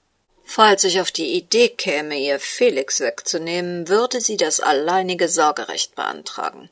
[0.44, 6.70] Falls ich auf die Idee käme, ihr Felix wegzunehmen, würde sie das alleinige Sorgerecht beantragen.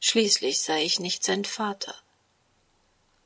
[0.00, 1.94] Schließlich sei ich nicht sein Vater.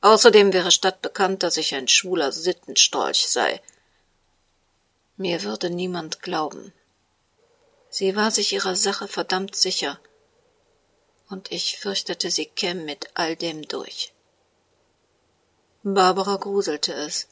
[0.03, 3.61] Außerdem wäre stadtbekannt, dass ich ein schwuler Sittenstrolch sei.
[5.17, 6.73] Mir würde niemand glauben.
[7.89, 9.99] Sie war sich ihrer Sache verdammt sicher,
[11.31, 14.13] und ich fürchtete, sie käme mit all dem durch.
[15.83, 17.29] Barbara gruselte es.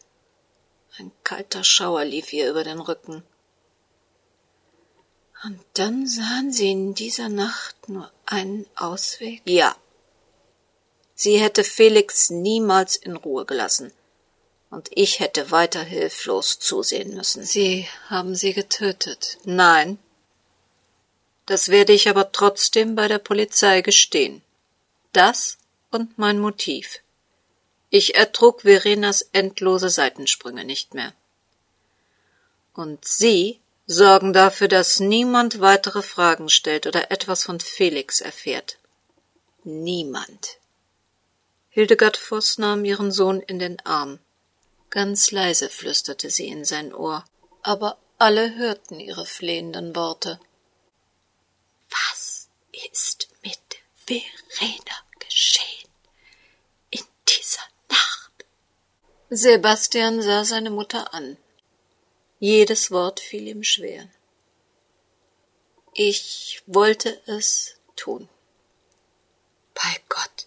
[0.98, 3.22] Ein kalter Schauer lief ihr über den Rücken.
[5.44, 9.42] Und dann sahen sie in dieser Nacht nur einen Ausweg?
[9.44, 9.76] Ja.
[11.14, 13.92] Sie hätte Felix niemals in Ruhe gelassen.
[14.70, 17.44] Und ich hätte weiter hilflos zusehen müssen.
[17.44, 19.38] Sie haben sie getötet.
[19.44, 19.98] Nein.
[21.46, 24.42] Das werde ich aber trotzdem bei der Polizei gestehen.
[25.12, 25.58] Das
[25.90, 27.00] und mein Motiv.
[27.88, 31.14] Ich ertrug Verenas endlose Seitensprünge nicht mehr.
[32.74, 38.78] Und Sie sorgen dafür, dass niemand weitere Fragen stellt oder etwas von Felix erfährt.
[39.62, 40.58] Niemand.
[41.70, 44.18] Hildegard Voss nahm ihren Sohn in den Arm.
[44.90, 47.24] Ganz leise flüsterte sie in sein Ohr,
[47.62, 50.40] aber alle hörten ihre flehenden Worte.
[51.96, 52.48] Was
[52.90, 53.58] ist mit
[54.06, 55.90] Verena geschehen
[56.90, 57.62] in dieser
[59.28, 61.36] Sebastian sah seine Mutter an.
[62.38, 64.08] Jedes Wort fiel ihm schwer.
[65.94, 68.28] Ich wollte es tun.
[69.74, 70.46] Bei Gott,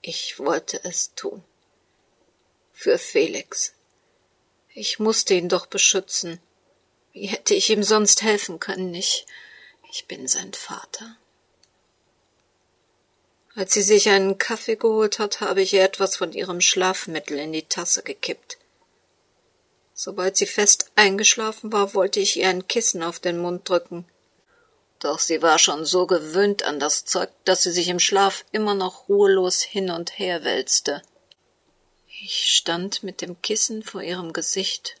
[0.00, 1.44] ich wollte es tun.
[2.72, 3.74] Für Felix.
[4.72, 6.40] Ich musste ihn doch beschützen.
[7.12, 8.94] Wie hätte ich ihm sonst helfen können?
[8.94, 9.26] Ich
[9.96, 11.16] Ich bin sein Vater.
[13.54, 17.52] Als sie sich einen Kaffee geholt hat, habe ich ihr etwas von ihrem Schlafmittel in
[17.52, 18.58] die Tasse gekippt.
[19.92, 24.04] Sobald sie fest eingeschlafen war, wollte ich ihr ein Kissen auf den Mund drücken.
[24.98, 28.74] Doch sie war schon so gewöhnt an das Zeug, dass sie sich im Schlaf immer
[28.74, 31.02] noch ruhelos hin und her wälzte.
[32.08, 34.96] Ich stand mit dem Kissen vor ihrem Gesicht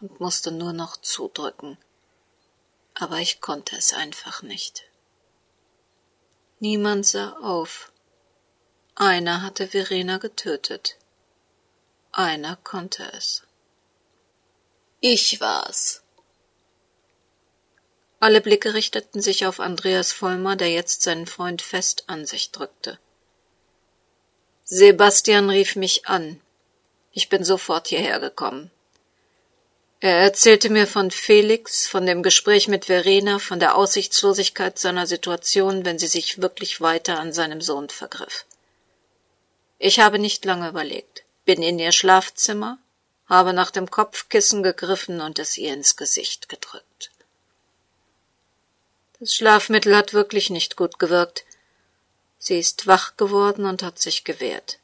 [0.00, 1.78] und musste nur noch zudrücken.
[2.98, 4.84] Aber ich konnte es einfach nicht.
[6.60, 7.92] Niemand sah auf.
[8.94, 10.96] Einer hatte Verena getötet.
[12.10, 13.42] Einer konnte es.
[15.00, 16.02] Ich war's.
[18.18, 22.98] Alle Blicke richteten sich auf Andreas Vollmer, der jetzt seinen Freund fest an sich drückte.
[24.64, 26.40] Sebastian rief mich an.
[27.12, 28.70] Ich bin sofort hierher gekommen.
[30.00, 35.86] Er erzählte mir von Felix, von dem Gespräch mit Verena, von der Aussichtslosigkeit seiner Situation,
[35.86, 38.44] wenn sie sich wirklich weiter an seinem Sohn vergriff.
[39.78, 42.78] Ich habe nicht lange überlegt, bin in ihr Schlafzimmer,
[43.26, 47.10] habe nach dem Kopfkissen gegriffen und es ihr ins Gesicht gedrückt.
[49.18, 51.44] Das Schlafmittel hat wirklich nicht gut gewirkt.
[52.38, 54.78] Sie ist wach geworden und hat sich gewehrt.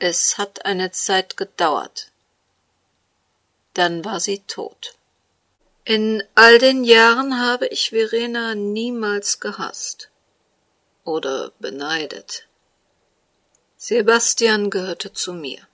[0.00, 2.09] Es hat eine Zeit gedauert.
[3.74, 4.94] Dann war sie tot.
[5.84, 10.10] In all den Jahren habe ich Verena niemals gehasst
[11.04, 12.46] oder beneidet.
[13.76, 15.66] Sebastian gehörte zu mir.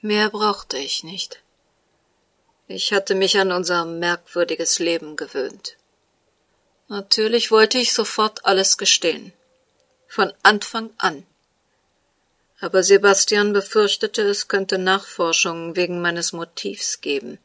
[0.00, 1.42] Mehr brauchte ich nicht.
[2.68, 5.76] Ich hatte mich an unser merkwürdiges Leben gewöhnt.
[6.86, 9.32] Natürlich wollte ich sofort alles gestehen.
[10.06, 11.26] Von Anfang an.
[12.60, 17.38] Aber Sebastian befürchtete, es könnte Nachforschungen wegen meines Motivs geben.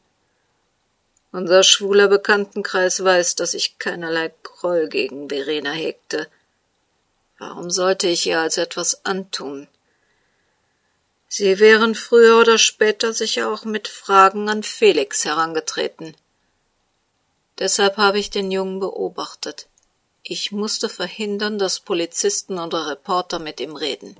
[1.30, 6.28] Unser schwuler Bekanntenkreis weiß, dass ich keinerlei Groll gegen Verena hegte,
[7.38, 9.68] Warum sollte ich ihr also etwas antun?
[11.28, 16.16] Sie wären früher oder später sicher auch mit Fragen an Felix herangetreten.
[17.58, 19.66] Deshalb habe ich den Jungen beobachtet.
[20.22, 24.16] Ich musste verhindern, dass Polizisten oder Reporter mit ihm reden.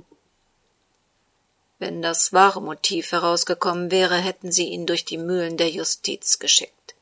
[1.84, 6.94] Wenn das wahre Motiv herausgekommen wäre, hätten sie ihn durch die Mühlen der Justiz geschickt.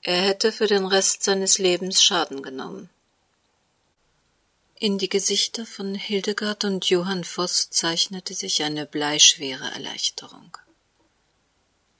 [0.00, 2.88] Er hätte für den Rest seines Lebens Schaden genommen.
[4.76, 10.56] In die Gesichter von Hildegard und Johann Voss zeichnete sich eine bleischwere Erleichterung.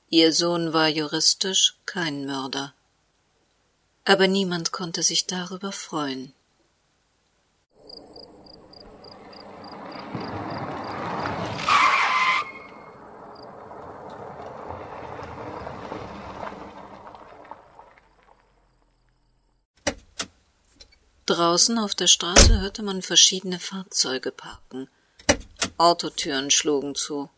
[0.08, 2.72] Ihr Sohn war juristisch kein Mörder,
[4.06, 6.32] aber niemand konnte sich darüber freuen.
[21.26, 24.88] Draußen auf der Straße hörte man verschiedene Fahrzeuge parken.
[25.76, 27.28] Autotüren schlugen zu.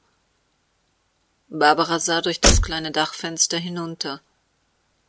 [1.49, 4.20] Barbara sah durch das kleine Dachfenster hinunter.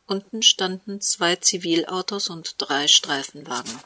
[0.06, 3.78] Unten standen zwei Zivilautos und drei Streifenwagen.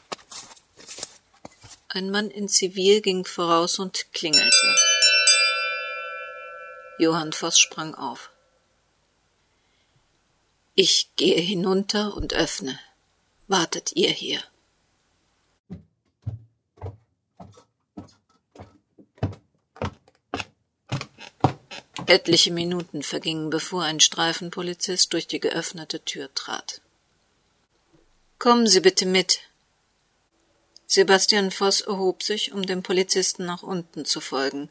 [1.89, 4.75] Ein Mann in Zivil ging voraus und klingelte.
[6.99, 8.31] Johann Voss sprang auf.
[10.73, 12.79] Ich gehe hinunter und öffne.
[13.49, 14.41] Wartet ihr hier.
[22.07, 26.81] Etliche Minuten vergingen, bevor ein Streifenpolizist durch die geöffnete Tür trat.
[28.37, 29.39] Kommen Sie bitte mit.
[30.85, 34.69] Sebastian Voss erhob sich, um dem Polizisten nach unten zu folgen.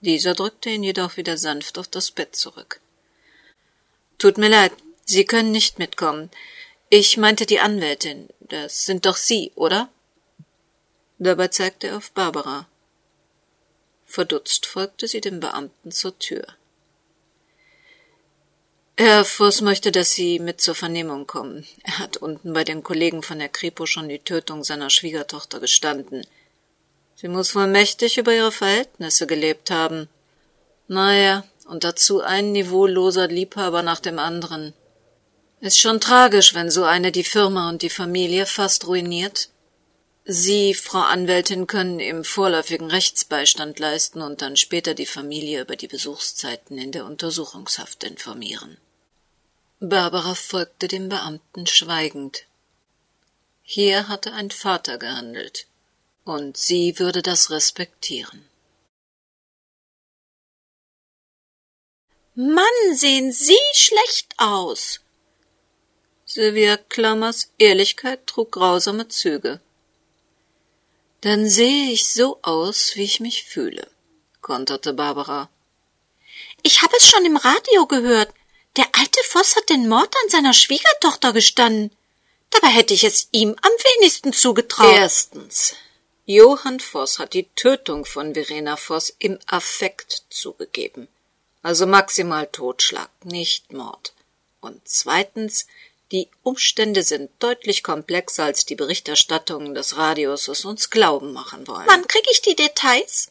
[0.00, 2.80] Dieser drückte ihn jedoch wieder sanft auf das Bett zurück.
[4.18, 4.72] Tut mir leid,
[5.06, 6.30] Sie können nicht mitkommen.
[6.90, 8.28] Ich meinte die Anwältin.
[8.40, 9.88] Das sind doch Sie, oder?
[11.18, 12.68] Dabei zeigte er auf Barbara.
[14.10, 16.46] Verdutzt folgte sie dem Beamten zur Tür.
[18.96, 21.64] Herr Voss möchte, dass Sie mit zur Vernehmung kommen.
[21.84, 26.26] Er hat unten bei den Kollegen von der Kripo schon die Tötung seiner Schwiegertochter gestanden.
[27.14, 30.08] Sie muss wohl mächtig über ihre Verhältnisse gelebt haben.
[30.88, 34.72] Naja, und dazu ein niveauloser Liebhaber nach dem anderen.
[35.60, 39.50] Ist schon tragisch, wenn so eine die Firma und die Familie fast ruiniert.
[40.30, 45.88] Sie, Frau Anwältin, können ihm vorläufigen Rechtsbeistand leisten und dann später die Familie über die
[45.88, 48.76] Besuchszeiten in der Untersuchungshaft informieren.
[49.80, 52.44] Barbara folgte dem Beamten schweigend.
[53.62, 55.66] Hier hatte ein Vater gehandelt,
[56.24, 58.44] und sie würde das respektieren.
[62.34, 65.00] Mann, sehen Sie schlecht aus.
[66.26, 69.62] Sylvia Klammers Ehrlichkeit trug grausame Züge.
[71.20, 73.88] Dann sehe ich so aus, wie ich mich fühle,
[74.40, 75.48] konterte Barbara.
[76.62, 78.32] Ich habe es schon im Radio gehört.
[78.76, 81.90] Der alte Voss hat den Mord an seiner Schwiegertochter gestanden.
[82.50, 84.94] Dabei hätte ich es ihm am wenigsten zugetraut.
[84.94, 85.74] Erstens.
[86.24, 91.08] Johann Voss hat die Tötung von Verena Voss im Affekt zugegeben.
[91.62, 94.12] Also maximal Totschlag, nicht Mord.
[94.60, 95.66] Und zweitens,
[96.10, 101.86] die Umstände sind deutlich komplexer als die Berichterstattungen des Radios es uns glauben machen wollen.
[101.86, 103.30] Wann krieg ich die Details?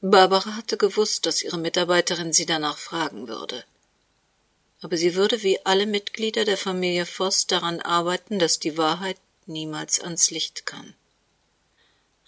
[0.00, 3.64] Barbara hatte gewusst, dass ihre Mitarbeiterin sie danach fragen würde.
[4.80, 10.00] Aber sie würde wie alle Mitglieder der Familie Voss daran arbeiten, dass die Wahrheit niemals
[10.00, 10.94] ans Licht kam.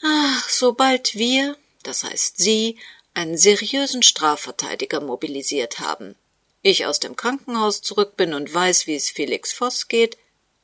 [0.03, 2.79] Ach, sobald wir, das heißt Sie,
[3.15, 6.15] einen seriösen Strafverteidiger mobilisiert haben,
[6.65, 10.17] ich aus dem Krankenhaus zurück bin und weiß, wie es Felix Voss geht,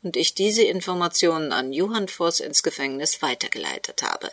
[0.02, 4.32] und ich diese Informationen an Johann Voss ins Gefängnis weitergeleitet habe,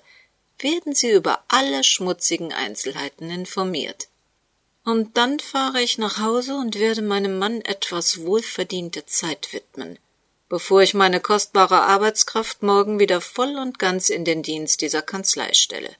[0.59, 4.07] werden Sie über alle schmutzigen Einzelheiten informiert.
[4.85, 9.99] Und dann fahre ich nach Hause und werde meinem Mann etwas wohlverdiente Zeit widmen,
[10.47, 15.51] bevor ich meine kostbare Arbeitskraft morgen wieder voll und ganz in den Dienst dieser Kanzlei
[15.51, 15.93] stelle.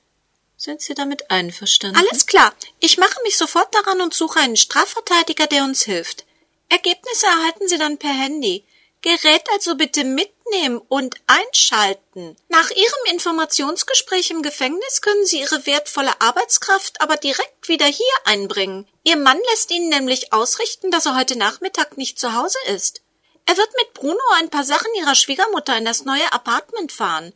[0.60, 1.98] Sind Sie damit einverstanden?
[2.00, 2.52] Alles klar.
[2.80, 6.26] Ich mache mich sofort daran und suche einen Strafverteidiger, der uns hilft.
[6.68, 8.66] Ergebnisse erhalten Sie dann per Handy.
[9.04, 12.36] Gerät also bitte mitnehmen und einschalten.
[12.50, 18.88] Nach Ihrem Informationsgespräch im Gefängnis können Sie Ihre wertvolle Arbeitskraft aber direkt wieder hier einbringen.
[19.04, 23.02] Ihr Mann lässt Ihnen nämlich ausrichten, dass er heute Nachmittag nicht zu Hause ist.
[23.46, 27.32] Er wird mit Bruno ein paar Sachen Ihrer Schwiegermutter in das neue Apartment fahren.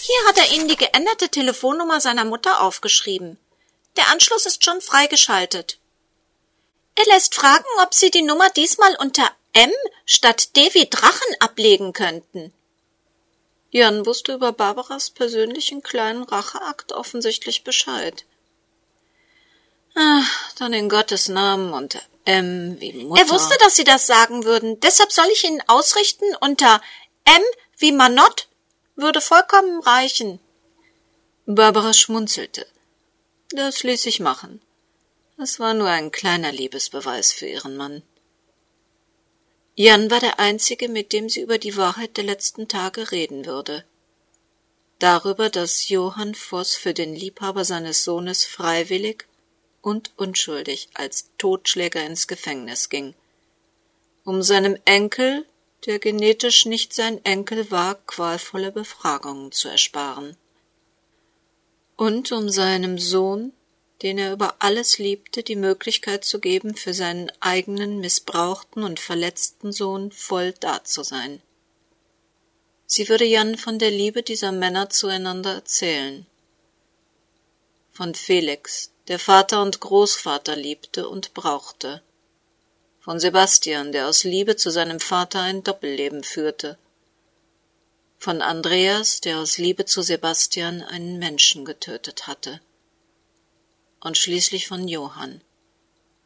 [0.00, 3.38] Hier hat er Ihnen die geänderte Telefonnummer seiner Mutter aufgeschrieben.
[3.96, 5.78] Der Anschluss ist schon freigeschaltet.
[6.94, 9.72] Er lässt fragen, ob Sie die Nummer diesmal unter M
[10.04, 12.52] statt D wie Drachen ablegen könnten.
[13.70, 18.24] Jan wusste über Barbaras persönlichen kleinen Racheakt offensichtlich Bescheid.
[19.94, 23.22] Ach, dann in Gottes Namen unter M wie Mutter.
[23.22, 24.80] Er wusste, dass Sie das sagen würden.
[24.80, 26.80] Deshalb soll ich Ihnen ausrichten unter
[27.24, 27.42] M
[27.78, 28.48] wie Manott
[29.00, 30.40] würde vollkommen reichen.
[31.46, 32.66] Barbara schmunzelte.
[33.50, 34.60] Das ließ sich machen.
[35.36, 38.02] Es war nur ein kleiner Liebesbeweis für ihren Mann.
[39.74, 43.84] Jan war der Einzige, mit dem sie über die Wahrheit der letzten Tage reden würde.
[44.98, 49.26] Darüber, dass Johann Voss für den Liebhaber seines Sohnes freiwillig
[49.80, 53.14] und unschuldig als Totschläger ins Gefängnis ging,
[54.24, 55.46] um seinem Enkel,
[55.86, 60.36] der genetisch nicht sein Enkel war, qualvolle Befragungen zu ersparen.
[61.96, 63.52] Und um seinem Sohn,
[64.02, 69.72] den er über alles liebte, die Möglichkeit zu geben, für seinen eigenen missbrauchten und verletzten
[69.72, 71.42] Sohn voll da zu sein.
[72.86, 76.26] Sie würde Jan von der Liebe dieser Männer zueinander erzählen.
[77.92, 82.02] Von Felix, der Vater und Großvater liebte und brauchte
[83.00, 86.78] von Sebastian, der aus Liebe zu seinem Vater ein Doppelleben führte,
[88.18, 92.60] von Andreas, der aus Liebe zu Sebastian einen Menschen getötet hatte,
[94.00, 95.40] und schließlich von Johann,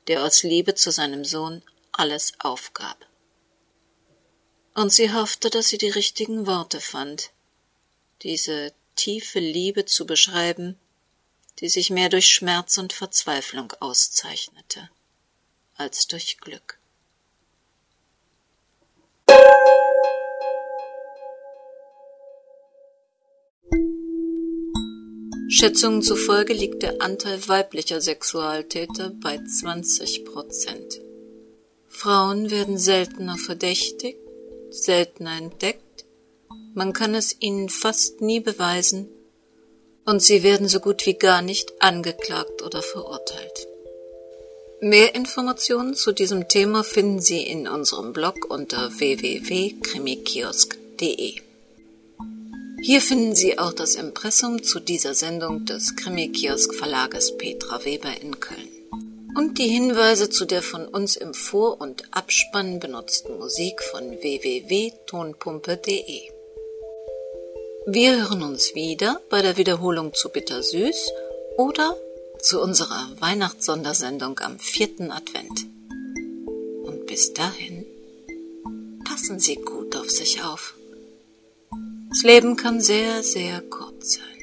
[0.09, 1.63] der aus Liebe zu seinem Sohn
[1.93, 3.07] alles aufgab.
[4.75, 7.31] Und sie hoffte, dass sie die richtigen Worte fand,
[8.23, 10.77] diese tiefe Liebe zu beschreiben,
[11.61, 14.91] die sich mehr durch Schmerz und Verzweiflung auszeichnete
[15.77, 16.79] als durch Glück.
[25.49, 31.01] Schätzungen zufolge liegt der Anteil weiblicher Sexualtäter bei 20 Prozent.
[31.87, 34.19] Frauen werden seltener verdächtigt,
[34.71, 36.05] seltener entdeckt,
[36.75, 39.09] man kann es ihnen fast nie beweisen,
[40.05, 43.69] und sie werden so gut wie gar nicht angeklagt oder verurteilt.
[44.81, 51.37] Mehr Informationen zu diesem Thema finden Sie in unserem Blog unter www.krimikiosk.de.
[52.83, 58.39] Hier finden Sie auch das Impressum zu dieser Sendung des Krimikiosk Verlages Petra Weber in
[58.41, 58.69] Köln
[59.37, 66.21] und die Hinweise zu der von uns im Vor- und Abspann benutzten Musik von www.tonpumpe.de.
[67.87, 71.13] Wir hören uns wieder bei der Wiederholung zu Bittersüß
[71.59, 71.97] oder
[72.41, 75.67] zu unserer Weihnachtssondersendung am vierten Advent.
[76.85, 77.87] Und bis dahin,
[79.05, 80.75] passen Sie gut auf sich auf.
[82.11, 84.34] Das Leben kann sehr, sehr kurz sein.